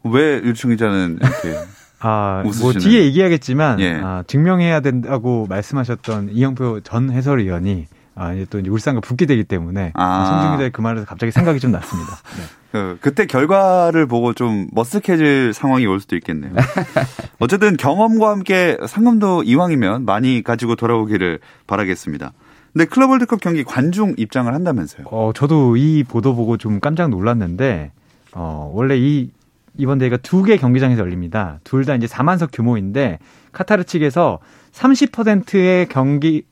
왜 0.05 0.35
유청 0.45 0.71
기자는 0.73 1.19
이렇게 1.23 1.59
아, 2.01 2.43
뭐 2.61 2.73
뒤에 2.73 3.05
얘기하겠지만 3.07 3.81
예. 3.81 3.95
아, 3.95 4.23
증명해야 4.27 4.81
된다고 4.81 5.47
말씀하셨던 5.49 6.31
이영표 6.33 6.81
전 6.83 7.11
해설위원이 7.11 7.87
아, 8.15 8.33
이제 8.35 8.47
또 8.51 8.59
이제 8.59 8.69
울산과 8.69 9.01
붙게 9.01 9.27
되기 9.27 9.45
때문에 9.45 9.93
아. 9.95 10.27
송중 10.27 10.53
기자의 10.53 10.71
그 10.73 10.81
말에서 10.81 11.07
갑자기 11.07 11.33
생각이 11.33 11.61
좀 11.61 11.73
났습니다. 11.73 12.11
네. 12.37 12.43
그, 12.73 12.99
그때 13.01 13.27
결과를 13.27 14.07
보고 14.07 14.33
좀 14.35 14.69
머쓱해질 14.75 15.53
상황이 15.53 15.87
올 15.87 16.01
수도 16.01 16.17
있겠네요. 16.17 16.53
어쨌든 17.39 17.77
경험과 17.77 18.31
함께 18.31 18.77
상금도 18.87 19.43
이왕이면 19.45 20.05
많이 20.05 20.43
가지고 20.43 20.77
돌아오기를 20.77 21.39
바라겠습니다. 21.67 22.33
근데 22.73 22.85
클럽 22.87 23.11
월드컵 23.11 23.41
경기 23.41 23.65
관중 23.65 24.15
입장을 24.17 24.53
한다면서요? 24.53 25.07
어, 25.11 25.33
저도 25.35 25.77
이 25.77 26.05
보도 26.05 26.35
보고 26.35 26.57
좀 26.57 26.81
깜짝 26.81 27.11
놀랐는데, 27.11 27.93
어, 28.33 28.71
원래 28.73 28.97
이, 28.97 29.31
이번 29.77 29.99
대회가 29.99 30.17
두 30.17 30.43
개 30.45 30.57
경기장에서 30.57 31.01
열립니다. 31.03 31.61
둘 31.65 31.85
다 31.85 31.95
이제 31.95 32.07
4만석 32.07 32.49
규모인데, 32.53 33.19
카타르 33.53 33.85
측에서 33.85 34.39
30%의 34.73 35.87
경기, 35.89 36.45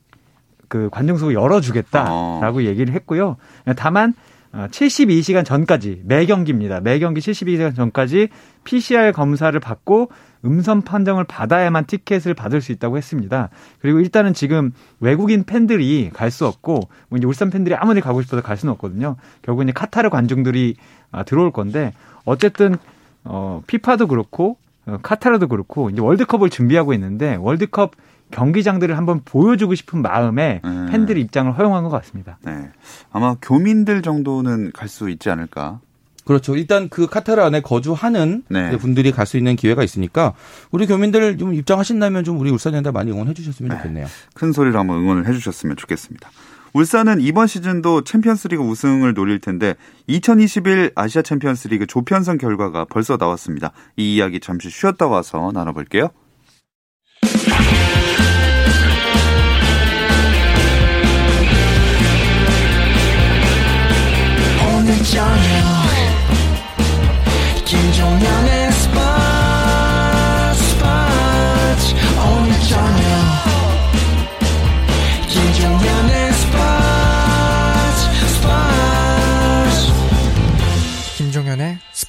그 0.71 0.89
관중석을 0.89 1.33
열어주겠다라고 1.33 2.59
어. 2.59 2.61
얘기를 2.61 2.93
했고요. 2.93 3.35
다만, 3.75 4.13
72시간 4.53 5.41
어, 5.41 5.43
전까지 5.43 6.03
매 6.05 6.25
경기입니다. 6.25 6.79
매 6.79 6.97
경기 6.99 7.19
72시간 7.19 7.75
전까지 7.75 8.29
PCR 8.63 9.11
검사를 9.11 9.57
받고 9.59 10.11
음성 10.45 10.81
판정을 10.81 11.25
받아야만 11.25 11.85
티켓을 11.85 12.33
받을 12.33 12.61
수 12.61 12.71
있다고 12.71 12.97
했습니다. 12.97 13.49
그리고 13.81 13.99
일단은 13.99 14.33
지금 14.33 14.71
외국인 15.01 15.43
팬들이 15.43 16.09
갈 16.13 16.31
수 16.31 16.47
없고 16.47 16.79
뭐 17.09 17.17
이제 17.17 17.27
울산 17.27 17.49
팬들이 17.49 17.75
아무리 17.75 17.99
가고 17.99 18.21
싶어도 18.21 18.41
갈 18.41 18.55
수는 18.55 18.71
없거든요. 18.73 19.17
결국 19.41 19.63
이제 19.63 19.73
카타르 19.73 20.09
관중들이 20.09 20.75
아, 21.11 21.23
들어올 21.23 21.51
건데 21.51 21.93
어쨌든 22.23 22.77
어 23.25 23.61
피파도 23.67 24.07
그렇고 24.07 24.57
어, 24.85 24.97
카타르도 25.01 25.47
그렇고 25.47 25.89
이제 25.89 26.01
월드컵을 26.01 26.49
준비하고 26.49 26.93
있는데 26.93 27.35
월드컵 27.35 27.91
경기장들을 28.31 28.97
한번 28.97 29.21
보여주고 29.23 29.75
싶은 29.75 30.01
마음에 30.01 30.61
네. 30.63 30.85
팬들의 30.91 31.21
입장을 31.23 31.51
허용한 31.57 31.83
것 31.83 31.89
같습니다. 31.89 32.37
네. 32.43 32.69
아마 33.11 33.35
교민들 33.41 34.01
정도는 34.01 34.71
갈 34.73 34.87
수 34.87 35.09
있지 35.09 35.29
않을까. 35.29 35.79
그렇죠. 36.25 36.55
일단 36.55 36.87
그 36.89 37.07
카타르 37.07 37.41
안에 37.41 37.61
거주하는 37.61 38.43
네. 38.47 38.77
분들이 38.77 39.11
갈 39.11 39.25
수 39.25 39.37
있는 39.37 39.55
기회가 39.55 39.83
있으니까 39.83 40.33
우리 40.69 40.85
교민들 40.85 41.37
좀 41.37 41.53
입장하신다면 41.53 42.23
좀 42.23 42.39
우리 42.39 42.51
울산현대 42.51 42.91
많이 42.91 43.11
응원해 43.11 43.33
주셨으면 43.33 43.77
좋겠네요. 43.77 44.07
큰 44.33 44.51
소리로 44.51 44.77
한번 44.79 44.97
응원을 44.97 45.27
해 45.27 45.33
주셨으면 45.33 45.77
좋겠습니다. 45.77 46.29
울산은 46.73 47.19
이번 47.19 47.47
시즌도 47.47 48.03
챔피언스리그 48.05 48.63
우승을 48.63 49.13
노릴 49.13 49.39
텐데 49.39 49.75
2021 50.07 50.91
아시아 50.95 51.21
챔피언스리그 51.21 51.85
조편성 51.87 52.37
결과가 52.37 52.85
벌써 52.85 53.17
나왔습니다. 53.17 53.71
이 53.97 54.15
이야기 54.15 54.39
잠시 54.39 54.69
쉬었다 54.69 55.07
와서 55.07 55.51
나눠볼게요. 55.53 56.09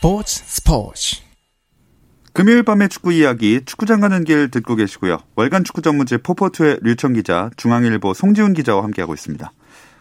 스포츠 0.03 0.43
스포츠 0.45 1.17
금요일 2.33 2.65
밤의 2.65 2.89
축구 2.89 3.13
이야기 3.13 3.65
축구장 3.65 4.01
가는 4.01 4.25
길 4.25 4.51
듣고 4.51 4.75
계시고요. 4.75 5.19
월간 5.37 5.63
축구 5.63 5.81
전문지 5.81 6.17
포포투의 6.17 6.79
류청 6.83 7.13
기자, 7.13 7.51
중앙일보 7.57 8.13
송지훈 8.13 8.53
기자와 8.53 8.83
함께하고 8.83 9.15
있습니다. 9.15 9.53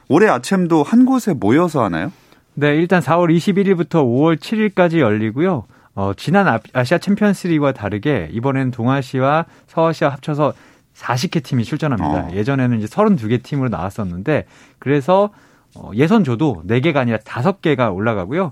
올해 0.10 0.28
아침도 0.28 0.82
한 0.82 1.06
곳에 1.06 1.36
모여서 1.36 1.84
하나요? 1.84 2.12
네, 2.56 2.70
일단 2.78 3.00
4월 3.00 3.30
21일부터 3.38 4.04
5월 4.04 4.38
7일까지 4.40 4.98
열리고요. 4.98 5.66
어, 5.94 6.14
지난 6.18 6.48
아- 6.48 6.60
아시아 6.74 6.98
챔피언스리그와 6.98 7.74
다르게 7.74 8.30
이번에는 8.32 8.72
동아시아, 8.72 9.46
서아시아 9.68 10.10
합쳐서 10.10 10.56
40개 10.96 11.44
팀이 11.44 11.64
출전합니다. 11.64 12.10
어. 12.10 12.30
예전에는 12.34 12.80
이제 12.80 12.88
32개 12.88 13.44
팀으로 13.44 13.70
나왔었는데 13.70 14.46
그래서 14.80 15.30
어, 15.76 15.92
예선조도 15.94 16.64
4개가 16.68 16.98
아니라 16.98 17.20
5개가 17.20 17.94
올라가고요. 17.94 18.52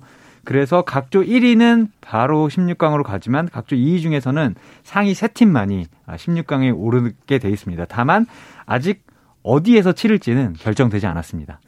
그래서 0.50 0.82
각조 0.82 1.22
1위는 1.22 1.90
바로 2.02 2.48
16강으로 2.48 3.04
가지만 3.04 3.48
각조 3.48 3.76
2위 3.76 4.02
중에서는 4.02 4.56
상위 4.84 5.14
3팀만이 5.14 5.86
16강에 6.08 6.74
오르게 6.76 7.38
돼 7.38 7.52
있습니다. 7.52 7.86
다만 7.86 8.26
아직 8.66 9.04
어디에서 9.44 9.92
치를지는 9.92 10.54
결정되지 10.54 11.06
않았습니다. 11.06 11.60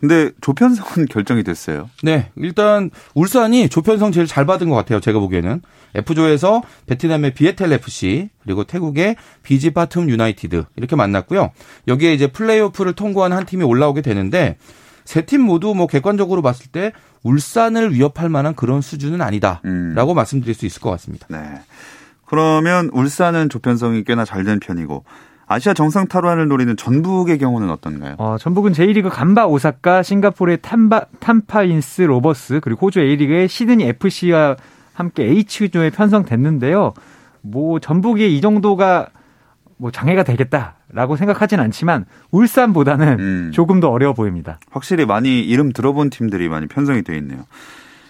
근데 0.00 0.30
조편성은 0.40 1.08
결정이 1.12 1.42
됐어요. 1.42 1.90
네, 2.02 2.30
일단 2.36 2.90
울산이 3.14 3.68
조편성 3.68 4.10
제일 4.10 4.26
잘 4.26 4.46
받은 4.46 4.70
것 4.70 4.74
같아요. 4.74 5.00
제가 5.00 5.18
보기에는 5.18 5.60
F조에서 5.94 6.62
베트남의 6.86 7.34
비에텔 7.34 7.74
FC 7.74 8.30
그리고 8.42 8.64
태국의 8.64 9.16
비지 9.42 9.74
바툼 9.74 10.08
유나이티드 10.08 10.64
이렇게 10.76 10.96
만났고요. 10.96 11.50
여기에 11.88 12.14
이제 12.14 12.28
플레이오프를 12.28 12.94
통과한 12.94 13.34
한 13.34 13.44
팀이 13.44 13.64
올라오게 13.64 14.00
되는데 14.00 14.56
세 15.04 15.22
팀 15.26 15.42
모두 15.42 15.74
뭐 15.74 15.86
객관적으로 15.86 16.42
봤을 16.42 16.66
때 16.70 16.92
울산을 17.22 17.92
위협할 17.94 18.28
만한 18.28 18.54
그런 18.54 18.80
수준은 18.80 19.20
아니다라고 19.20 19.62
음. 19.64 19.94
말씀드릴 20.14 20.54
수 20.54 20.66
있을 20.66 20.80
것 20.80 20.90
같습니다. 20.90 21.26
네. 21.30 21.60
그러면 22.26 22.90
울산은 22.92 23.48
조편성이 23.50 24.04
꽤나 24.04 24.24
잘 24.24 24.44
된 24.44 24.60
편이고 24.60 25.04
아시아 25.46 25.74
정상 25.74 26.06
탈환을 26.08 26.48
노리는 26.48 26.74
전북의 26.76 27.38
경우는 27.38 27.70
어떤가요? 27.70 28.14
어, 28.18 28.36
전북은 28.40 28.72
J리그 28.72 29.10
간바 29.10 29.46
오사카, 29.46 30.02
싱가포르의 30.02 30.58
탐바, 30.62 31.04
탐파인스 31.20 32.02
로버스, 32.02 32.60
그리고 32.62 32.86
호주 32.86 33.00
A리그의 33.00 33.46
시드니 33.48 33.84
FC와 33.84 34.56
함께 34.94 35.24
H조에 35.24 35.90
편성됐는데요. 35.90 36.94
뭐, 37.42 37.78
전북이 37.78 38.34
이 38.36 38.40
정도가 38.40 39.08
뭐 39.76 39.90
장애가 39.90 40.22
되겠다 40.22 40.76
라고 40.94 41.16
생각하진 41.16 41.60
않지만, 41.60 42.06
울산보다는 42.30 43.18
음. 43.18 43.50
조금 43.52 43.80
더 43.80 43.90
어려워 43.90 44.14
보입니다. 44.14 44.58
확실히 44.70 45.04
많이 45.04 45.40
이름 45.40 45.72
들어본 45.72 46.10
팀들이 46.10 46.48
많이 46.48 46.66
편성이 46.66 47.02
돼 47.02 47.16
있네요. 47.18 47.44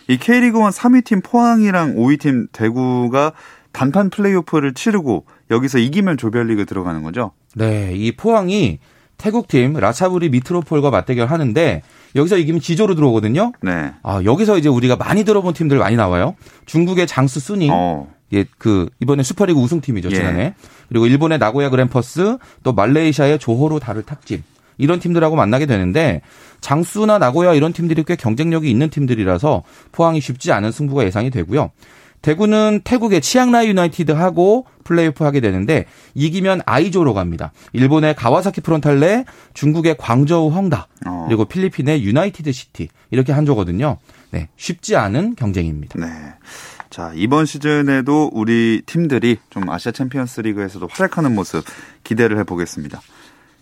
이 0.06 0.18
K리그1 0.18 0.70
3위 0.70 1.04
팀 1.04 1.22
포항이랑 1.22 1.94
5위 1.94 2.20
팀 2.20 2.46
대구가 2.52 3.32
단판 3.72 4.10
플레이오프를 4.10 4.74
치르고 4.74 5.24
여기서 5.50 5.78
이기면 5.78 6.16
조별리그 6.18 6.66
들어가는 6.66 7.02
거죠? 7.02 7.32
네, 7.54 7.92
이 7.94 8.12
포항이 8.12 8.78
태국팀 9.16 9.74
라차부리 9.74 10.28
미트로폴과 10.30 10.90
맞대결 10.90 11.28
하는데 11.28 11.82
여기서 12.16 12.36
이기면 12.38 12.60
지조로 12.60 12.94
들어오거든요. 12.94 13.52
네. 13.62 13.92
아, 14.02 14.22
여기서 14.24 14.58
이제 14.58 14.68
우리가 14.68 14.96
많이 14.96 15.24
들어본 15.24 15.54
팀들 15.54 15.78
많이 15.78 15.96
나와요. 15.96 16.36
중국의 16.66 17.06
장수 17.06 17.40
수닝, 17.40 17.70
어. 17.72 18.08
예, 18.34 18.44
그 18.58 18.88
이번에 19.00 19.22
슈퍼리그 19.22 19.58
우승팀이죠 19.58 20.10
예. 20.10 20.14
지난해. 20.14 20.54
그리고 20.88 21.06
일본의 21.06 21.38
나고야 21.38 21.70
그랜퍼스, 21.70 22.38
또 22.62 22.72
말레이시아의 22.72 23.38
조호로 23.38 23.78
다룰 23.78 24.02
탁짐 24.02 24.42
이런 24.76 25.00
팀들하고 25.00 25.36
만나게 25.36 25.66
되는데 25.66 26.20
장수나 26.60 27.18
나고야 27.18 27.54
이런 27.54 27.72
팀들이 27.72 28.04
꽤 28.04 28.16
경쟁력이 28.16 28.70
있는 28.70 28.90
팀들이라서 28.90 29.62
포항이 29.92 30.20
쉽지 30.20 30.52
않은 30.52 30.72
승부가 30.72 31.04
예상이 31.04 31.30
되고요. 31.30 31.70
대구는 32.22 32.80
태국의 32.84 33.20
치앙라이 33.20 33.68
유나이티드하고 33.68 34.64
플레이오프 34.82 35.24
하게 35.24 35.40
되는데 35.40 35.84
이기면 36.14 36.62
I조로 36.64 37.12
갑니다. 37.12 37.52
일본의 37.74 38.16
가와사키 38.16 38.62
프론탈레, 38.62 39.26
중국의 39.52 39.96
광저우 39.98 40.50
헝다, 40.50 40.88
어. 41.06 41.24
그리고 41.28 41.44
필리핀의 41.44 42.02
유나이티드 42.02 42.50
시티 42.50 42.88
이렇게 43.10 43.32
한 43.32 43.44
조거든요. 43.44 43.98
네, 44.30 44.48
쉽지 44.56 44.96
않은 44.96 45.36
경쟁입니다. 45.36 45.98
네. 46.00 46.06
자, 46.94 47.10
이번 47.16 47.44
시즌에도 47.44 48.30
우리 48.32 48.80
팀들이 48.86 49.38
좀 49.50 49.68
아시아 49.68 49.90
챔피언스 49.90 50.42
리그에서도 50.42 50.86
활약하는 50.88 51.34
모습 51.34 51.64
기대를 52.04 52.38
해보겠습니다. 52.38 53.00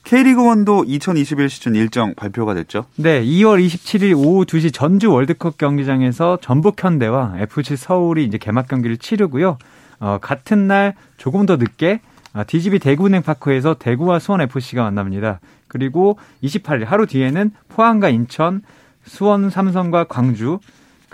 K리그1도 0.04 0.84
2021 0.86 1.48
시즌 1.48 1.74
일정 1.74 2.14
발표가 2.14 2.52
됐죠? 2.52 2.84
네, 2.96 3.24
2월 3.24 3.64
27일 3.64 4.18
오후 4.18 4.44
2시 4.44 4.74
전주 4.74 5.10
월드컵 5.10 5.56
경기장에서 5.56 6.40
전북 6.42 6.84
현대와 6.84 7.36
FC 7.38 7.76
서울이 7.76 8.26
이제 8.26 8.36
개막 8.36 8.68
경기를 8.68 8.98
치르고요. 8.98 9.56
어, 10.00 10.18
같은 10.20 10.66
날 10.66 10.94
조금 11.16 11.46
더 11.46 11.56
늦게 11.56 12.02
아, 12.34 12.44
DGB 12.44 12.80
대구은행 12.80 13.22
파크에서 13.22 13.76
대구와 13.78 14.18
수원 14.18 14.42
FC가 14.42 14.82
만납니다. 14.82 15.40
그리고 15.68 16.18
28일 16.42 16.84
하루 16.84 17.06
뒤에는 17.06 17.50
포항과 17.70 18.10
인천, 18.10 18.60
수원 19.06 19.48
삼성과 19.48 20.04
광주, 20.04 20.58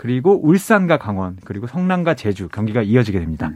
그리고 0.01 0.39
울산과 0.47 0.97
강원, 0.97 1.35
그리고 1.43 1.67
성남과 1.67 2.13
제주 2.13 2.47
경기가 2.47 2.81
이어지게 2.81 3.19
됩니다. 3.19 3.51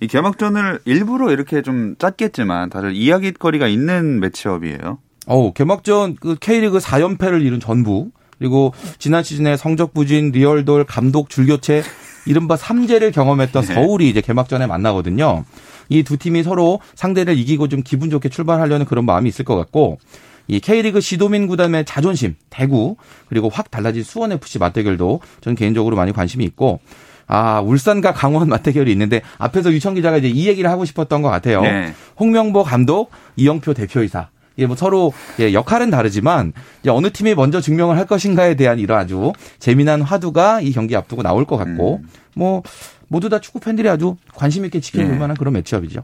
이 0.00 0.08
개막전을 0.08 0.80
일부러 0.84 1.30
이렇게 1.30 1.62
좀 1.62 1.94
짰겠지만 1.96 2.70
다들 2.70 2.96
이야기거리가 2.96 3.68
있는 3.68 4.18
매치업이에요. 4.18 4.98
어우, 5.28 5.52
개막전 5.52 6.16
그 6.16 6.34
K리그 6.40 6.78
4연패를 6.78 7.40
이룬 7.40 7.60
전북 7.60 8.10
그리고 8.36 8.74
지난 8.98 9.22
시즌에 9.22 9.56
성적 9.56 9.94
부진, 9.94 10.32
리얼돌, 10.32 10.86
감독 10.86 11.30
줄교체 11.30 11.84
이른바 12.26 12.56
삼재를 12.56 13.12
경험했던 13.12 13.64
네. 13.64 13.74
서울이 13.74 14.08
이제 14.08 14.20
개막전에 14.20 14.66
만나거든요. 14.66 15.44
이 15.88 16.02
두 16.02 16.16
팀이 16.16 16.42
서로 16.42 16.80
상대를 16.96 17.38
이기고 17.38 17.68
좀 17.68 17.82
기분 17.84 18.10
좋게 18.10 18.28
출발하려는 18.28 18.86
그런 18.86 19.06
마음이 19.06 19.28
있을 19.28 19.44
것 19.44 19.54
같고 19.54 19.98
이 20.48 20.60
K리그 20.60 21.00
시도민 21.00 21.46
구단의 21.46 21.84
자존심, 21.84 22.34
대구 22.50 22.96
그리고 23.28 23.48
확 23.48 23.70
달라진 23.70 24.02
수원 24.02 24.32
FC 24.32 24.58
맞대결도 24.58 25.20
저는 25.40 25.56
개인적으로 25.56 25.96
많이 25.96 26.12
관심이 26.12 26.44
있고 26.44 26.80
아 27.26 27.60
울산과 27.60 28.12
강원 28.12 28.48
맞대결이 28.48 28.90
있는데 28.92 29.22
앞에서 29.38 29.72
유청 29.72 29.94
기자가 29.94 30.16
이제 30.18 30.28
이 30.28 30.46
얘기를 30.46 30.70
하고 30.70 30.84
싶었던 30.84 31.22
것 31.22 31.28
같아요. 31.28 31.62
네. 31.62 31.92
홍명보 32.18 32.62
감독, 32.62 33.10
이영표 33.36 33.74
대표이사. 33.74 34.28
이게 34.56 34.66
뭐 34.66 34.74
서로 34.74 35.12
예, 35.38 35.52
역할은 35.52 35.90
다르지만 35.90 36.52
이제 36.80 36.90
어느 36.90 37.10
팀이 37.10 37.34
먼저 37.34 37.60
증명을 37.60 37.98
할 37.98 38.06
것인가에 38.06 38.54
대한 38.54 38.78
이런 38.78 38.98
아주 38.98 39.32
재미난 39.58 40.00
화두가 40.00 40.62
이 40.62 40.72
경기 40.72 40.96
앞두고 40.96 41.22
나올 41.22 41.44
것 41.44 41.56
같고 41.56 42.00
뭐 42.34 42.62
모두 43.08 43.28
다 43.28 43.40
축구 43.40 43.60
팬들이 43.60 43.88
아주 43.88 44.16
관심 44.34 44.64
있게 44.64 44.80
지켜볼 44.80 45.12
네. 45.12 45.18
만한 45.18 45.36
그런 45.36 45.54
매치업이죠. 45.54 46.02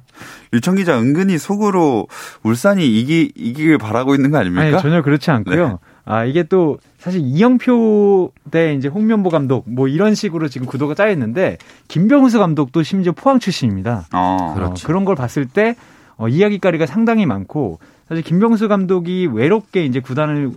유청 0.52 0.76
기자 0.76 0.98
은근히 0.98 1.38
속으로 1.38 2.08
울산이 2.42 2.86
이기 2.86 3.32
이기길 3.34 3.78
바라고 3.78 4.14
있는 4.14 4.30
거 4.30 4.38
아닙니까? 4.38 4.64
아니, 4.64 4.78
전혀 4.80 5.02
그렇지 5.02 5.30
않고요. 5.30 5.68
네. 5.68 5.74
아, 6.04 6.24
이게 6.24 6.42
또 6.42 6.78
사실 6.98 7.20
이영표 7.20 8.32
대 8.50 8.74
이제 8.74 8.88
홍명보 8.88 9.30
감독 9.30 9.64
뭐 9.66 9.88
이런 9.88 10.14
식으로 10.14 10.48
지금 10.48 10.66
구도가 10.66 10.94
짜여 10.94 11.10
있는데 11.12 11.58
김병수 11.88 12.38
감독도 12.38 12.82
심지어 12.82 13.12
포항 13.12 13.38
출신입니다. 13.38 14.06
어. 14.12 14.52
그렇죠. 14.54 14.84
어, 14.84 14.86
그런 14.86 15.04
걸 15.04 15.14
봤을 15.14 15.46
때 15.46 15.76
어, 16.16 16.28
이야기거리가 16.28 16.86
상당히 16.86 17.26
많고 17.26 17.78
사실 18.08 18.22
김병수 18.22 18.68
감독이 18.68 19.28
외롭게 19.32 19.84
이제 19.84 20.00
구단을 20.00 20.52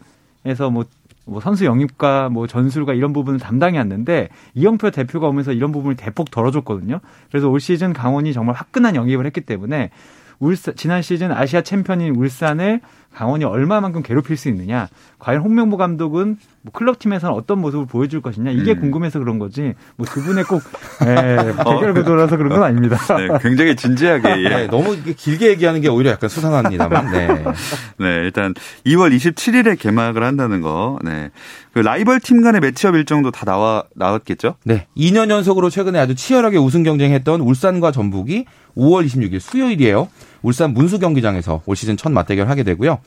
해서 0.45 0.69
뭐, 0.69 0.85
뭐 1.25 1.41
선수 1.41 1.65
영입과 1.65 2.29
뭐 2.29 2.47
전술과 2.47 2.93
이런 2.93 3.13
부분을 3.13 3.39
담당해왔는데 3.39 4.29
이영표 4.53 4.91
대표가 4.91 5.27
오면서 5.27 5.51
이런 5.51 5.71
부분을 5.71 5.95
대폭 5.95 6.31
덜어줬거든요. 6.31 6.99
그래서 7.29 7.49
올 7.49 7.59
시즌 7.59 7.93
강원이 7.93 8.33
정말 8.33 8.55
화끈한 8.55 8.95
영입을 8.95 9.25
했기 9.25 9.41
때문에 9.41 9.89
울산 10.39 10.75
지난 10.75 11.01
시즌 11.01 11.31
아시아 11.31 11.61
챔피언인 11.61 12.15
울산을 12.15 12.81
강원이 13.15 13.45
얼마만큼 13.45 14.03
괴롭힐 14.03 14.35
수 14.35 14.49
있느냐. 14.49 14.89
과연 15.19 15.41
홍명보 15.41 15.77
감독은 15.77 16.37
뭐 16.63 16.71
클럽 16.73 16.99
팀에서는 16.99 17.33
어떤 17.33 17.59
모습을 17.59 17.85
보여줄 17.85 18.21
것이냐. 18.21 18.51
이게 18.51 18.73
음. 18.73 18.81
궁금해서 18.81 19.19
그런 19.19 19.39
거지. 19.39 19.73
뭐 19.95 20.05
두 20.05 20.21
분의 20.21 20.43
꼭 20.43 20.61
예, 21.07 21.37
대결 21.63 21.93
구도라서 21.93 22.35
그런 22.35 22.49
건 22.49 22.63
아닙니다. 22.63 22.97
네, 23.15 23.29
굉장히 23.41 23.75
진지하게 23.77 24.43
예. 24.43 24.49
네, 24.49 24.67
너무 24.67 24.97
길게 25.01 25.47
얘기하는 25.49 25.79
게 25.79 25.87
오히려 25.87 26.11
약간 26.11 26.29
수상합니다만. 26.29 27.11
네. 27.11 27.27
네, 27.99 28.05
일단 28.23 28.53
2월 28.85 29.15
27일에 29.15 29.79
개막을 29.79 30.21
한다는 30.23 30.59
거. 30.59 30.99
네. 31.03 31.29
그 31.73 31.79
라이벌 31.79 32.19
팀 32.19 32.41
간의 32.41 32.59
매치업 32.61 32.95
일정도 32.95 33.31
다 33.31 33.45
나와 33.45 33.83
나왔겠죠? 33.95 34.55
네. 34.65 34.87
2년 34.97 35.29
연속으로 35.29 35.69
최근에 35.69 35.99
아주 35.99 36.15
치열하게 36.15 36.57
우승 36.57 36.83
경쟁했던 36.83 37.39
울산과 37.41 37.91
전북이 37.91 38.45
5월 38.77 39.05
26일 39.05 39.39
수요일이에요. 39.39 40.09
울산 40.41 40.73
문수 40.73 40.99
경기장에서 40.99 41.61
올 41.65 41.75
시즌 41.75 41.97
첫 41.97 42.11
맞대결 42.11 42.49
하게 42.49 42.63
되고요. 42.63 42.99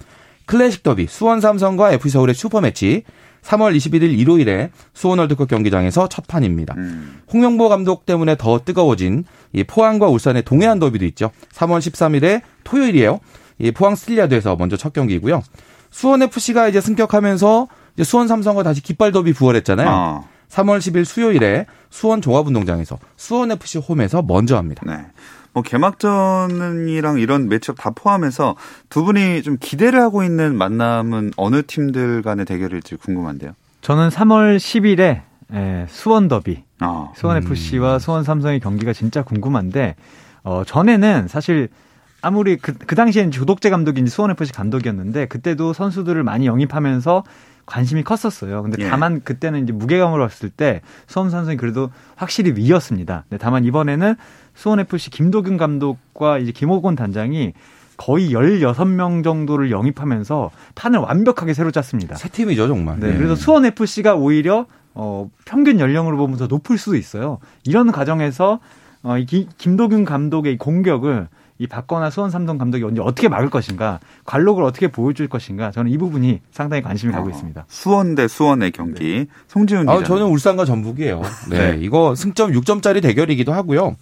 클래식 0.47 0.83
더비 0.83 1.07
수원 1.09 1.41
삼성과 1.41 1.93
FC 1.93 2.11
서울의 2.11 2.35
슈퍼매치 2.35 3.03
3월 3.43 3.77
21일 3.77 4.19
일요일에 4.19 4.71
수원 4.95 5.19
월드컵 5.19 5.49
경기장에서 5.49 6.09
첫 6.09 6.27
판입니다. 6.27 6.75
음. 6.77 7.21
홍명보 7.33 7.69
감독 7.69 8.07
때문에 8.07 8.37
더 8.37 8.59
뜨거워진 8.65 9.25
이 9.53 9.65
포항과 9.65 10.09
울산의 10.09 10.43
동해안 10.43 10.79
더비도 10.79 11.05
있죠. 11.07 11.31
3월 11.53 11.79
13일에 11.79 12.43
토요일이에요. 12.65 13.21
이 13.59 13.71
포항 13.71 13.95
스틸야드에서 13.95 14.57
먼저 14.57 14.77
첫 14.77 14.93
경기고요. 14.93 15.43
수원 15.91 16.23
FC가 16.23 16.69
이제 16.69 16.81
승격하면서 16.81 17.69
이제 17.95 18.05
수원 18.05 18.29
삼성과 18.29 18.63
다시 18.63 18.83
깃발 18.83 19.13
더비 19.13 19.33
부활했잖아요. 19.33 19.89
아, 19.89 20.25
3월 20.51 20.79
10일 20.79 21.05
수요일에 21.05 21.67
수원 21.91 22.21
종합운동장에서 22.21 22.99
수원 23.17 23.51
FC 23.53 23.79
홈에서 23.79 24.23
먼저 24.23 24.57
합니다. 24.57 24.83
네. 24.87 25.07
뭐 25.53 25.63
개막전이랑 25.63 27.19
이런 27.19 27.49
매치업 27.49 27.79
다 27.79 27.91
포함해서 27.91 28.57
두 28.89 29.05
분이 29.05 29.43
좀 29.43 29.57
기대를 29.59 30.01
하고 30.01 30.23
있는 30.23 30.57
만남은 30.57 31.33
어느 31.37 31.63
팀들 31.67 32.23
간의 32.23 32.45
대결일지 32.47 32.97
궁금한데요. 32.97 33.53
저는 33.81 34.09
3월 34.09 34.57
10일에 34.57 35.23
예, 35.55 35.87
수원 35.89 36.29
더비 36.29 36.63
아, 36.81 37.09
수원 37.17 37.39
FC와 37.39 37.99
수원 37.99 38.23
삼성의 38.23 38.61
경기가 38.61 38.93
진짜 38.93 39.23
궁금한데 39.23 39.97
어 40.45 40.63
전에는 40.67 41.27
사실 41.29 41.69
아무리 42.21 42.57
그, 42.57 42.75
그 42.75 42.95
당시엔 42.95 43.31
조덕재 43.31 43.71
감독이 43.71 44.01
이제 44.01 44.11
수원 44.11 44.31
FC 44.31 44.53
감독이었는데 44.53 45.27
그때도 45.27 45.73
선수들을 45.73 46.23
많이 46.23 46.47
영입하면서 46.47 47.25
관심이 47.65 48.03
컸었어요. 48.03 48.63
근데 48.63 48.83
예. 48.83 48.89
다만 48.89 49.21
그때는 49.23 49.63
이제 49.63 49.73
무게감으로 49.73 50.23
봤을 50.23 50.49
때 50.49 50.81
수원 51.07 51.31
삼성이 51.31 51.57
그래도 51.57 51.91
확실히 52.17 52.55
위였습니다. 52.57 53.25
네, 53.29 53.37
다만 53.39 53.65
이번에는 53.65 54.17
수원 54.59 54.81
FC 54.81 55.11
김도균 55.11 55.57
감독과 55.57 56.39
이제 56.39 56.51
김호곤 56.51 56.97
단장이 56.97 57.53
거의 57.97 58.31
16명 58.33 59.23
정도를 59.23 59.71
영입하면서 59.71 60.51
판을 60.75 60.99
완벽하게 60.99 61.55
새로 61.55 61.71
짰습니다. 61.71 62.17
새 62.17 62.29
팀이죠, 62.29 62.67
정말. 62.67 62.99
네, 62.99 63.17
그래서 63.17 63.37
수원 63.37 63.65
FC가 63.65 64.17
오히려 64.17 64.67
어, 64.95 65.31
평균 65.45 65.79
연령으로 65.79 66.17
보면 66.17 66.39
더 66.39 66.49
높을 66.49 66.77
수도 66.77 66.97
있어요. 66.97 67.39
이런 67.65 67.93
과정에서 67.93 68.59
어, 69.05 69.17
이 69.17 69.27
기- 69.27 69.47
김도균 69.59 70.05
감독의 70.05 70.55
이 70.55 70.59
공격을 70.59 71.29
이 71.61 71.67
박거나 71.69 72.11
수원 72.11 72.31
삼성 72.31 72.57
감독이 72.59 72.83
언제 72.85 73.01
어떻게 73.01 73.29
막을 73.29 73.51
것인가, 73.51 73.99
관록을 74.25 74.63
어떻게 74.65 74.89
보여줄 74.89 75.29
것인가, 75.29 75.73
저는 75.73 75.91
이 75.91 75.99
부분이 75.99 76.41
상당히 76.53 76.83
관심이 76.83 77.13
가고 77.13 77.27
어, 77.29 77.31
있습니다. 77.31 77.65
수원 77.69 78.15
대 78.17 78.27
수원의 78.29 78.71
경기. 78.73 79.27
송지훈 79.49 79.89
아, 79.89 79.95
기자. 79.99 80.07
저는 80.07 80.27
울산과 80.27 80.65
전북이에요. 80.65 81.21
네, 81.51 81.73
네. 81.73 81.79
이거 81.81 82.15
승점 82.15 82.53
6점짜리 82.53 83.03
대결이기도 83.03 83.53
하고요. 83.53 83.97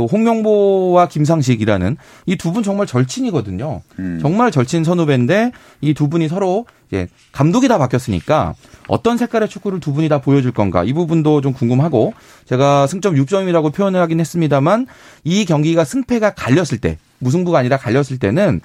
또 0.00 0.06
홍명보와 0.06 1.08
김상식이라는 1.08 1.96
이 2.26 2.36
두 2.36 2.52
분 2.52 2.62
정말 2.62 2.86
절친이거든요. 2.86 3.82
음. 3.98 4.18
정말 4.22 4.50
절친 4.50 4.82
선후배인데 4.84 5.52
이 5.82 5.92
두 5.94 6.08
분이 6.08 6.28
서로 6.28 6.64
이제 6.88 7.06
감독이 7.32 7.68
다 7.68 7.76
바뀌었으니까 7.78 8.54
어떤 8.88 9.16
색깔의 9.18 9.48
축구를 9.48 9.78
두 9.80 9.92
분이 9.92 10.08
다 10.08 10.20
보여줄 10.20 10.52
건가 10.52 10.82
이 10.84 10.92
부분도 10.94 11.40
좀 11.42 11.52
궁금하고 11.52 12.14
제가 12.46 12.86
승점 12.86 13.14
6점이라고 13.14 13.72
표현을 13.74 14.00
하긴 14.00 14.20
했습니다만 14.20 14.86
이 15.24 15.44
경기가 15.44 15.84
승패가 15.84 16.30
갈렸을 16.34 16.78
때 16.80 16.96
무승부가 17.18 17.58
아니라 17.58 17.76
갈렸을 17.76 18.18
때는 18.18 18.60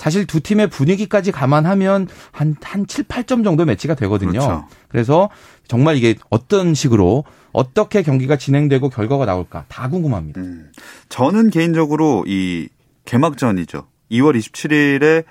사실 0.00 0.26
두 0.26 0.40
팀의 0.40 0.68
분위기까지 0.68 1.30
감안하면 1.30 2.08
한, 2.32 2.56
한 2.62 2.86
7, 2.86 3.04
8점 3.04 3.44
정도 3.44 3.66
매치가 3.66 3.94
되거든요. 3.94 4.30
그렇죠. 4.30 4.66
그래서 4.88 5.28
정말 5.68 5.96
이게 5.96 6.14
어떤 6.30 6.72
식으로 6.72 7.24
어떻게 7.52 8.00
경기가 8.00 8.36
진행되고 8.36 8.88
결과가 8.88 9.26
나올까 9.26 9.66
다 9.68 9.90
궁금합니다. 9.90 10.40
음, 10.40 10.72
저는 11.10 11.50
개인적으로 11.50 12.24
이 12.26 12.68
개막전이죠. 13.04 13.88
2월 14.10 14.38
27일에 14.38 15.24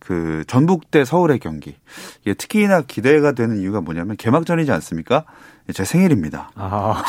그 0.00 0.42
전북 0.48 0.90
대 0.90 1.04
서울의 1.04 1.38
경기. 1.38 1.76
이게 2.22 2.34
특히나 2.34 2.80
기대가 2.82 3.30
되는 3.30 3.60
이유가 3.60 3.80
뭐냐면 3.80 4.16
개막전이지 4.16 4.72
않습니까? 4.72 5.24
제 5.72 5.84
생일입니다. 5.84 6.50
아, 6.56 7.04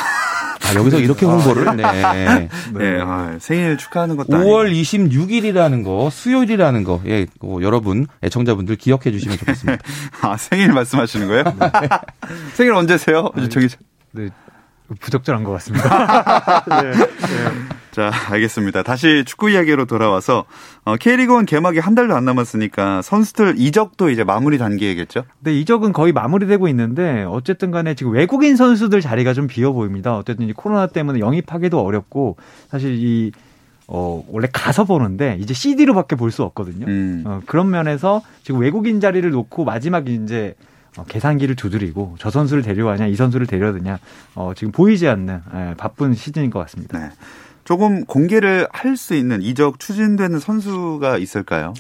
아, 0.64 0.76
여기서 0.76 1.00
이렇게 1.00 1.26
홍보를 1.26 1.76
네. 1.78 2.50
네, 2.74 3.00
아, 3.02 3.36
생일 3.40 3.78
축하하는 3.78 4.18
것도 4.18 4.30
5월 4.30 4.68
아니고. 4.68 4.82
26일이라는 4.82 5.84
거, 5.84 6.10
수요일이라는 6.12 6.84
거, 6.84 7.02
예, 7.08 7.26
어, 7.42 7.60
여러분, 7.62 8.08
애청자분들 8.24 8.76
기억해 8.76 9.12
주시면 9.12 9.38
좋겠습니다. 9.38 9.84
아, 10.22 10.38
생일 10.38 10.74
말씀하시는 10.74 11.28
거예요? 11.28 11.44
생일 12.54 12.74
언제세요? 12.74 13.32
저기 13.50 13.68
네, 14.12 14.30
부적절한 15.00 15.44
것 15.44 15.52
같습니다. 15.54 16.64
자, 17.92 18.12
알겠습니다. 18.30 18.84
다시 18.84 19.24
축구 19.26 19.50
이야기로 19.50 19.86
돌아와서 19.86 20.46
어, 20.86 20.96
K리그1 20.96 21.48
개막이 21.48 21.80
한 21.80 21.96
달도 21.96 22.16
안 22.16 22.26
남았으니까 22.26 23.02
선수들 23.02 23.56
이적도 23.58 24.10
이제 24.12 24.24
마무리 24.24 24.58
단계겠죠? 24.60 25.24
근데 25.44 25.60
이적은 25.60 25.94
거의 25.94 26.14
마무리되고 26.14 26.68
있는데 26.68 27.24
어쨌든 27.28 27.72
간에 27.72 27.96
지금 27.96 28.12
외국인 28.14 28.56
선수들 28.56 29.02
자리가 29.02 29.34
좀 29.34 29.48
비어 29.48 29.72
보입니다. 29.72 30.16
어쨌든 30.16 30.48
이 30.48 30.54
코로나 30.54 30.86
때문에 30.88 31.20
영입하기도 31.20 31.80
어렵고 31.80 32.38
사실 32.70 32.94
이 33.04 33.32
어, 33.88 34.24
원래 34.30 34.48
가서 34.52 34.84
보는데 34.84 35.38
이제 35.40 35.54
CD로밖에 35.54 36.16
볼 36.18 36.30
수 36.32 36.44
없거든요. 36.44 36.86
음. 36.88 37.24
어, 37.26 37.40
그런 37.48 37.70
면에서 37.72 38.22
지금 38.44 38.60
외국인 38.62 39.00
자리를 39.00 39.28
놓고 39.32 39.64
마지막 39.66 40.08
이제 40.10 40.54
어, 40.98 41.06
계산기를 41.08 41.56
두드리고 41.56 42.16
저 42.20 42.30
선수를 42.30 42.64
데려가냐 42.64 43.08
이 43.08 43.16
선수를 43.16 43.48
데려드냐 43.48 44.00
어, 44.36 44.54
지금 44.56 44.72
보이지 44.72 45.08
않는 45.08 45.42
예, 45.54 45.74
바쁜 45.78 46.14
시즌인 46.14 46.50
것 46.50 46.60
같습니다. 46.60 47.00
네. 47.00 47.10
조금 47.64 48.06
공개를 48.06 48.68
할 48.72 48.96
수 48.96 49.14
있는 49.14 49.42
이적 49.42 49.80
추진되는 49.80 50.40
선수가 50.40 51.18
있을까요? 51.18 51.74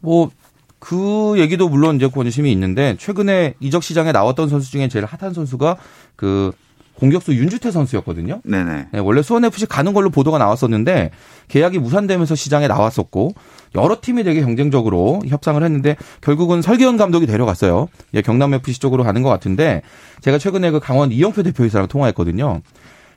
뭐, 0.00 0.30
그 0.78 1.34
얘기도 1.38 1.68
물론 1.68 1.96
이제 1.96 2.08
관심이 2.08 2.52
있는데, 2.52 2.96
최근에 2.98 3.54
이적 3.58 3.82
시장에 3.82 4.12
나왔던 4.12 4.48
선수 4.48 4.70
중에 4.70 4.86
제일 4.88 5.04
핫한 5.06 5.34
선수가 5.34 5.76
그 6.14 6.52
공격수 6.98 7.34
윤주태 7.34 7.70
선수였거든요. 7.70 8.40
네네. 8.44 8.86
네, 8.92 8.98
원래 9.00 9.22
수원FC 9.22 9.66
가는 9.66 9.92
걸로 9.92 10.10
보도가 10.10 10.38
나왔었는데 10.38 11.10
계약이 11.48 11.78
무산되면서 11.78 12.34
시장에 12.34 12.68
나왔었고 12.68 13.34
여러 13.74 13.96
팀이 14.00 14.24
되게 14.24 14.40
경쟁적으로 14.40 15.20
협상을 15.26 15.62
했는데 15.62 15.96
결국은 16.20 16.62
설기현 16.62 16.96
감독이 16.96 17.26
데려갔어요. 17.26 17.88
예, 18.14 18.22
경남FC 18.22 18.78
쪽으로 18.80 19.02
가는 19.02 19.22
것 19.22 19.28
같은데 19.28 19.82
제가 20.20 20.38
최근에 20.38 20.70
그 20.70 20.80
강원 20.80 21.10
이영표 21.10 21.42
대표이사랑 21.42 21.88
통화했거든요. 21.88 22.60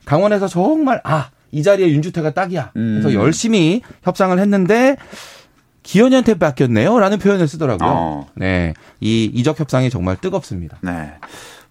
강원에서 0.04 0.48
정말 0.48 1.00
아 1.04 1.30
이 1.50 1.62
자리에 1.62 1.88
윤주태가 1.88 2.32
딱이야. 2.32 2.70
그래서 2.74 3.08
음. 3.08 3.14
열심히 3.14 3.82
협상을 4.02 4.38
했는데 4.38 4.96
기현이한테 5.82 6.34
뺏겼네요라는 6.38 7.18
표현을 7.18 7.48
쓰더라고요. 7.48 7.88
어. 7.90 8.26
네, 8.34 8.74
이 9.00 9.24
이적 9.32 9.58
협상이 9.58 9.88
정말 9.88 10.16
뜨겁습니다. 10.16 10.78
네. 10.82 11.12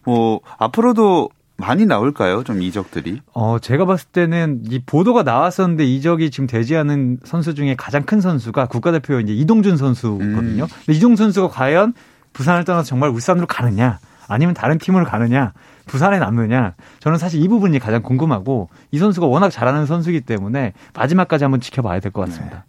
뭐 0.04 0.39
앞으로도 0.58 1.30
많이 1.58 1.86
나올까요? 1.86 2.43
좀 2.43 2.62
이적들이. 2.62 3.22
어, 3.34 3.58
제가 3.60 3.86
봤을 3.86 4.08
때는 4.10 4.62
이 4.70 4.80
보도가 4.86 5.24
나왔었는데 5.24 5.86
이적이 5.86 6.30
지금 6.32 6.46
되지 6.48 6.76
않은 6.78 7.20
선수 7.24 7.56
중에 7.56 7.76
가장 7.76 8.04
큰 8.04 8.22
선수가 8.22 8.67
국가대표 8.67 9.20
이제 9.20 9.34
이동준 9.34 9.76
선수거든요. 9.78 10.63
음. 10.63 10.67
근데 10.86 10.93
이동준 10.93 11.26
선수가 11.26 11.50
과연 11.50 11.93
부산을 12.34 12.63
떠나서 12.63 12.88
정말 12.88 13.10
울산으로 13.10 13.48
가느냐, 13.48 13.98
아니면 14.28 14.54
다른 14.54 14.78
팀으로 14.78 15.06
가느냐, 15.06 15.54
부산에 15.88 16.20
남느냐, 16.20 16.76
저는 17.00 17.17
사실 17.17 17.41
이 17.41 17.48
부분이 17.48 17.80
가장 17.80 18.04
궁금하고 18.04 18.70
이 18.91 19.00
선수가 19.00 19.26
워낙 19.26 19.50
잘하는 19.50 19.88
선수이기 19.88 20.22
때문에 20.22 20.74
마지막까지 20.93 21.46
한번 21.46 21.60
지켜봐야 21.62 22.00
될 22.02 22.12
것 22.12 22.28
같습니다. 22.28 22.65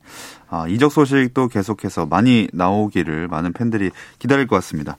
아, 0.48 0.66
이적 0.66 0.90
소식도 0.92 1.48
계속해서 1.48 2.06
많이 2.06 2.48
나오기를 2.54 3.28
많은 3.28 3.52
팬들이 3.52 3.90
기다릴 4.18 4.46
것 4.46 4.56
같습니다. 4.56 4.96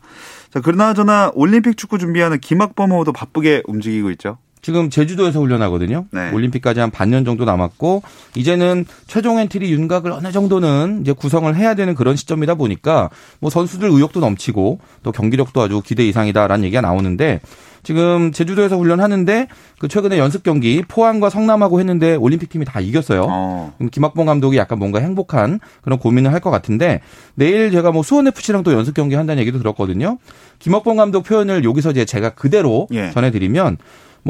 자, 0.52 0.62
그나저나 0.62 1.32
올림픽 1.36 1.78
축구 1.78 2.00
준비하는 2.00 2.40
김학범호도 2.40 3.14
바쁘게 3.14 3.64
움직이고 3.68 4.10
있죠. 4.12 4.40
지금 4.62 4.90
제주도에서 4.90 5.40
훈련하거든요. 5.40 6.06
네. 6.12 6.32
올림픽까지 6.32 6.80
한 6.80 6.92
반년 6.92 7.24
정도 7.26 7.46
남았고 7.46 8.04
이제는 8.36 8.86
최종 9.08 9.40
엔트리 9.40 9.72
윤곽을 9.72 10.12
어느 10.12 10.32
정도는 10.32 11.00
이제 11.02 11.12
구성을 11.14 11.54
해야 11.56 11.76
되는 11.76 11.96
그런 11.96 12.16
시점이다 12.16 12.56
보니까 12.56 13.10
뭐 13.40 13.50
선수들 13.50 13.90
의욕도 13.90 14.20
넘치고 14.20 14.80
또 15.04 15.12
경기력도 15.12 15.62
아주 15.62 15.82
기대 15.84 16.06
이상이다라는 16.08 16.66
얘기가 16.66 16.82
나오는데 16.82 17.40
지금 17.82 18.34
제주도에서 18.34 18.78
훈련하는데 18.78 19.48
그 19.80 19.88
최근에 19.88 20.18
연습 20.20 20.44
경기 20.44 20.84
포항과 20.86 21.30
성남하고 21.30 21.80
했는데 21.80 22.16
올림픽 22.16 22.50
팀이 22.50 22.66
다 22.66 22.82
이겼어요. 22.82 23.26
어. 23.30 23.74
김학범 23.92 24.26
감독이 24.26 24.58
약간 24.58 24.78
뭔가 24.80 25.00
행복한 25.00 25.62
그런 25.82 25.98
고민을 25.98 26.34
할 26.34 26.40
것 26.40 26.52
같은데 26.52 27.00
내일 27.36 27.72
제가 27.72 27.92
뭐 27.92 28.04
수원 28.04 28.28
FC랑 28.28 28.64
또 28.64 28.74
연습 28.74 28.94
경기 28.94 29.16
한다는 29.16 29.40
얘기도 29.42 29.58
들었거든요. 29.60 30.18
김학봉 30.60 30.98
감독 30.98 31.24
표현을 31.24 31.64
여기서 31.64 31.92
이제 31.92 32.04
제가 32.04 32.32
그대로 32.32 32.88
예. 32.92 33.12
전해드리면 33.12 33.78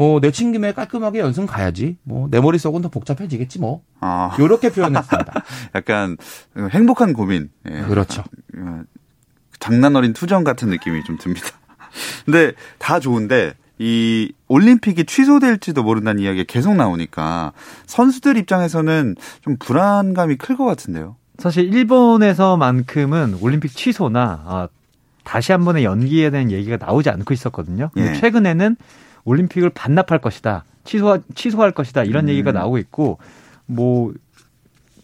뭐 0.00 0.18
내친 0.18 0.50
김에 0.52 0.72
깔끔하게 0.72 1.18
연승 1.18 1.44
가야지. 1.44 1.98
뭐 2.04 2.26
내 2.30 2.40
머릿속은 2.40 2.80
더 2.80 2.88
복잡해지겠지 2.88 3.58
뭐. 3.58 3.82
아, 4.00 4.34
요렇게 4.38 4.70
표현했습니다. 4.70 5.32
약간 5.76 6.16
행복한 6.70 7.12
고민. 7.12 7.50
예. 7.70 7.82
그렇죠. 7.82 8.22
어, 8.56 8.80
장난 9.58 9.94
어린 9.96 10.14
투정 10.14 10.42
같은 10.42 10.70
느낌이 10.70 11.04
좀 11.04 11.18
듭니다. 11.18 11.48
근데 12.24 12.52
다 12.78 12.98
좋은데 12.98 13.52
이 13.78 14.32
올림픽이 14.48 15.04
취소될지도 15.04 15.82
모른다는 15.82 16.22
이야기가 16.22 16.44
계속 16.48 16.74
나오니까 16.76 17.52
선수들 17.86 18.38
입장에서는 18.38 19.16
좀 19.42 19.56
불안감이 19.58 20.36
클 20.36 20.56
것 20.56 20.64
같은데요. 20.64 21.16
사실 21.38 21.72
일본에서만큼은 21.74 23.38
올림픽 23.42 23.74
취소나 23.76 24.42
아, 24.46 24.68
다시 25.24 25.52
한 25.52 25.64
번의 25.66 25.84
연기에 25.84 26.30
대한 26.30 26.50
얘기가 26.50 26.78
나오지 26.78 27.10
않고 27.10 27.34
있었거든요. 27.34 27.90
근데 27.92 28.10
예. 28.10 28.14
최근에는 28.14 28.76
올림픽을 29.24 29.70
반납할 29.70 30.18
것이다, 30.20 30.64
취소 30.84 31.18
취소할 31.34 31.72
것이다 31.72 32.04
이런 32.04 32.24
음. 32.24 32.28
얘기가 32.30 32.52
나오고 32.52 32.78
있고 32.78 33.18
뭐, 33.66 34.12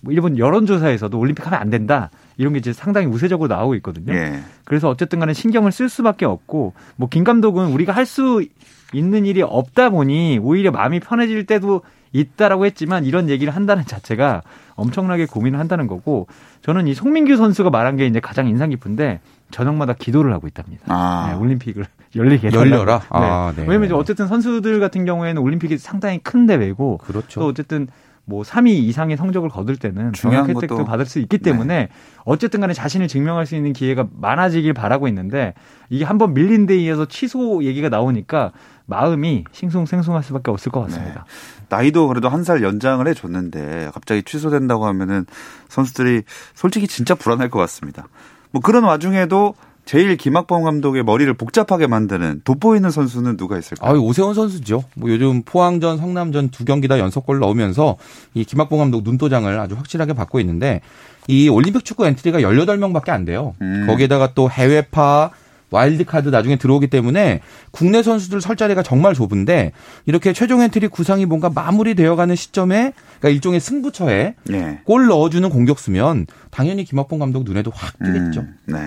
뭐 0.00 0.12
일본 0.12 0.38
여론조사에서도 0.38 1.18
올림픽 1.18 1.46
하면 1.46 1.60
안 1.60 1.70
된다 1.70 2.10
이런 2.36 2.52
게 2.52 2.58
이제 2.58 2.72
상당히 2.72 3.06
우세적으로 3.06 3.48
나오고 3.54 3.74
있거든요. 3.76 4.12
예. 4.14 4.40
그래서 4.64 4.88
어쨌든 4.88 5.18
간에 5.20 5.32
신경을 5.32 5.72
쓸 5.72 5.88
수밖에 5.88 6.24
없고 6.26 6.74
뭐 6.96 7.08
김 7.08 7.24
감독은 7.24 7.66
우리가 7.68 7.92
할 7.92 8.06
수 8.06 8.44
있는 8.92 9.26
일이 9.26 9.42
없다 9.42 9.90
보니 9.90 10.38
오히려 10.40 10.70
마음이 10.70 11.00
편해질 11.00 11.44
때도 11.46 11.82
있다라고 12.12 12.66
했지만 12.66 13.04
이런 13.04 13.28
얘기를 13.28 13.54
한다는 13.54 13.84
자체가 13.84 14.42
엄청나게 14.76 15.26
고민을 15.26 15.58
한다는 15.58 15.86
거고 15.88 16.28
저는 16.62 16.86
이 16.86 16.94
송민규 16.94 17.36
선수가 17.36 17.70
말한 17.70 17.96
게 17.96 18.06
이제 18.06 18.20
가장 18.20 18.48
인상 18.48 18.70
깊은데 18.70 19.20
저녁마다 19.50 19.92
기도를 19.92 20.32
하고 20.32 20.46
있답니다. 20.46 20.84
아. 20.86 21.28
네, 21.30 21.36
올림픽을 21.36 21.84
열리게. 22.16 22.50
열려라? 22.52 22.98
네. 23.00 23.06
아, 23.10 23.52
네. 23.56 23.62
왜냐면 23.62 23.84
이제 23.86 23.94
어쨌든 23.94 24.26
선수들 24.28 24.80
같은 24.80 25.04
경우에는 25.04 25.40
올림픽이 25.40 25.78
상당히 25.78 26.18
큰 26.18 26.46
대회고 26.46 26.98
그렇죠. 26.98 27.40
또 27.40 27.46
어쨌든 27.46 27.88
뭐 28.28 28.42
3위 28.42 28.70
이상의 28.70 29.16
성적을 29.16 29.48
거둘 29.50 29.76
때는 29.76 30.12
중요한 30.12 30.50
혜택도 30.50 30.78
것도- 30.78 30.84
받을 30.86 31.06
수 31.06 31.20
있기 31.20 31.38
때문에 31.38 31.90
어쨌든 32.24 32.60
간에 32.60 32.72
자신을 32.74 33.06
증명할 33.06 33.46
수 33.46 33.54
있는 33.54 33.72
기회가 33.72 34.06
많아지길 34.18 34.72
바라고 34.74 35.06
있는데 35.06 35.54
이게 35.90 36.04
한번 36.04 36.34
밀린 36.34 36.66
데 36.66 36.74
의해서 36.74 37.04
취소 37.06 37.62
얘기가 37.62 37.88
나오니까 37.88 38.50
마음이 38.86 39.44
싱숭생숭할 39.52 40.24
수밖에 40.24 40.50
없을 40.50 40.72
것 40.72 40.80
같습니다. 40.82 41.24
나이도 41.68 42.08
그래도 42.08 42.28
한 42.28 42.42
살 42.42 42.62
연장을 42.64 43.06
해줬는데 43.06 43.90
갑자기 43.94 44.22
취소된다고 44.24 44.86
하면은 44.86 45.26
선수들이 45.68 46.22
솔직히 46.54 46.88
진짜 46.88 47.14
불안할 47.14 47.48
것 47.48 47.58
같습니다. 47.60 48.08
뭐 48.50 48.60
그런 48.62 48.82
와중에도 48.84 49.54
제일 49.86 50.16
김학범 50.16 50.64
감독의 50.64 51.04
머리를 51.04 51.32
복잡하게 51.34 51.86
만드는 51.86 52.42
돋보이는 52.44 52.90
선수는 52.90 53.36
누가 53.36 53.56
있을까요? 53.56 53.92
아, 53.92 53.94
오세훈 53.94 54.34
선수죠. 54.34 54.82
뭐 54.96 55.08
요즘 55.10 55.42
포항전, 55.44 55.98
성남전 55.98 56.50
두 56.50 56.64
경기 56.64 56.88
다 56.88 56.98
연속골 56.98 57.38
넣으면서 57.38 57.96
이 58.34 58.44
김학봉 58.44 58.78
감독 58.80 59.04
눈도장을 59.04 59.58
아주 59.58 59.76
확실하게 59.76 60.12
받고 60.12 60.40
있는데 60.40 60.80
이 61.28 61.48
올림픽 61.48 61.84
축구 61.84 62.04
엔트리가 62.04 62.40
18명밖에 62.40 63.10
안 63.10 63.24
돼요. 63.24 63.54
음. 63.62 63.86
거기에다가 63.86 64.34
또 64.34 64.50
해외파 64.50 65.30
와일드카드 65.70 66.28
나중에 66.28 66.56
들어오기 66.56 66.88
때문에 66.88 67.40
국내 67.70 68.02
선수들 68.02 68.40
설 68.40 68.56
자리가 68.56 68.82
정말 68.82 69.14
좁은데 69.14 69.72
이렇게 70.06 70.32
최종 70.32 70.62
엔트리 70.62 70.88
구상이 70.88 71.26
뭔가 71.26 71.50
마무리되어가는 71.50 72.34
시점에 72.36 72.92
그러니까 73.18 73.28
일종의 73.28 73.60
승부처에 73.60 74.34
예. 74.52 74.80
골 74.84 75.06
넣어주는 75.06 75.48
공격수면 75.50 76.26
당연히 76.50 76.84
김학범 76.84 77.18
감독 77.18 77.44
눈에도 77.44 77.72
확 77.74 77.98
띄겠죠. 77.98 78.40
음, 78.40 78.56
네. 78.66 78.78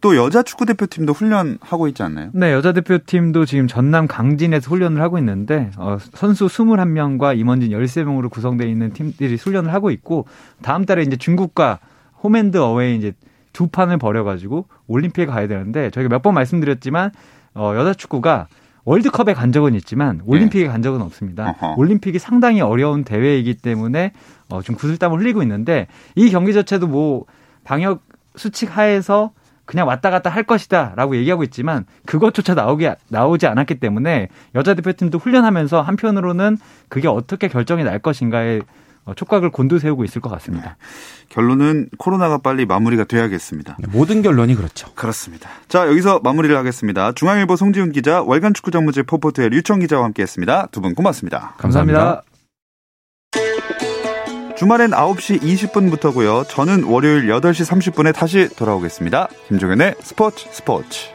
또 0.00 0.16
여자 0.16 0.42
축구 0.44 0.64
대표팀도 0.66 1.12
훈련하고 1.12 1.88
있지 1.88 2.02
않나요? 2.04 2.30
네, 2.32 2.52
여자 2.52 2.72
대표팀도 2.72 3.44
지금 3.46 3.66
전남 3.66 4.06
강진에서 4.06 4.70
훈련을 4.70 5.02
하고 5.02 5.18
있는데 5.18 5.70
어, 5.76 5.98
선수 6.14 6.46
21명과 6.46 7.36
임원진 7.36 7.70
13명으로 7.70 8.30
구성되어 8.30 8.68
있는 8.68 8.92
팀들이 8.92 9.34
훈련을 9.36 9.72
하고 9.72 9.90
있고 9.90 10.26
다음 10.62 10.84
달에 10.84 11.02
이제 11.02 11.16
중국과 11.16 11.80
홈앤드 12.22 12.56
어웨이 12.58 12.96
이제 12.96 13.12
두 13.52 13.66
판을 13.66 13.98
벌여 13.98 14.22
가지고 14.24 14.66
올림픽에 14.86 15.26
가야 15.26 15.48
되는데 15.48 15.90
저희가 15.90 16.08
몇 16.08 16.22
번 16.22 16.34
말씀드렸지만 16.34 17.10
어, 17.54 17.72
여자 17.76 17.92
축구가 17.92 18.46
월드컵에 18.84 19.34
간 19.34 19.50
적은 19.52 19.74
있지만 19.74 20.20
올림픽에 20.24 20.66
간 20.68 20.80
적은 20.80 21.02
없습니다. 21.02 21.50
어허. 21.60 21.74
올림픽이 21.76 22.18
상당히 22.20 22.60
어려운 22.60 23.02
대회이기 23.04 23.54
때문에 23.54 24.12
어, 24.48 24.62
좀 24.62 24.76
구슬땀을 24.76 25.18
흘리고 25.18 25.42
있는데 25.42 25.88
이 26.14 26.30
경기 26.30 26.54
자체도 26.54 26.86
뭐 26.86 27.24
방역 27.64 28.02
수칙 28.36 28.76
하에서 28.78 29.32
그냥 29.68 29.86
왔다 29.86 30.08
갔다 30.08 30.30
할 30.30 30.44
것이다라고 30.44 31.14
얘기하고 31.16 31.44
있지만 31.44 31.84
그것조차 32.06 32.54
나오기 32.54 32.88
나오지 33.08 33.46
않았기 33.46 33.74
때문에 33.74 34.28
여자 34.54 34.72
대표팀도 34.72 35.18
훈련하면서 35.18 35.82
한편으로는 35.82 36.56
그게 36.88 37.06
어떻게 37.06 37.48
결정이 37.48 37.84
날 37.84 37.98
것인가에 37.98 38.62
어, 39.04 39.12
촉각을 39.14 39.50
곤두세우고 39.50 40.04
있을 40.04 40.22
것 40.22 40.30
같습니다. 40.30 40.78
결론은 41.28 41.90
코로나가 41.98 42.38
빨리 42.38 42.64
마무리가 42.64 43.04
돼야겠습니다. 43.04 43.76
모든 43.88 44.22
결론이 44.22 44.54
그렇죠. 44.54 44.90
그렇습니다. 44.94 45.50
자, 45.68 45.86
여기서 45.86 46.20
마무리를 46.24 46.56
하겠습니다. 46.56 47.12
중앙일보 47.12 47.56
송지훈 47.56 47.92
기자, 47.92 48.22
월간 48.22 48.54
축구 48.54 48.70
전문지 48.70 49.02
포포트의 49.02 49.50
류청 49.50 49.80
기자와 49.80 50.04
함께 50.04 50.22
했습니다. 50.22 50.68
두 50.72 50.80
분 50.80 50.94
고맙습니다. 50.94 51.54
감사합니다. 51.58 52.22
주말엔 54.58 54.90
9시 54.90 55.40
20분부터고요. 55.40 56.48
저는 56.48 56.82
월요일 56.82 57.28
8시 57.28 57.92
30분에 57.92 58.12
다시 58.12 58.48
돌아오겠습니다. 58.56 59.28
김종현의 59.46 59.94
스포츠 60.00 60.48
스포츠. 60.50 61.10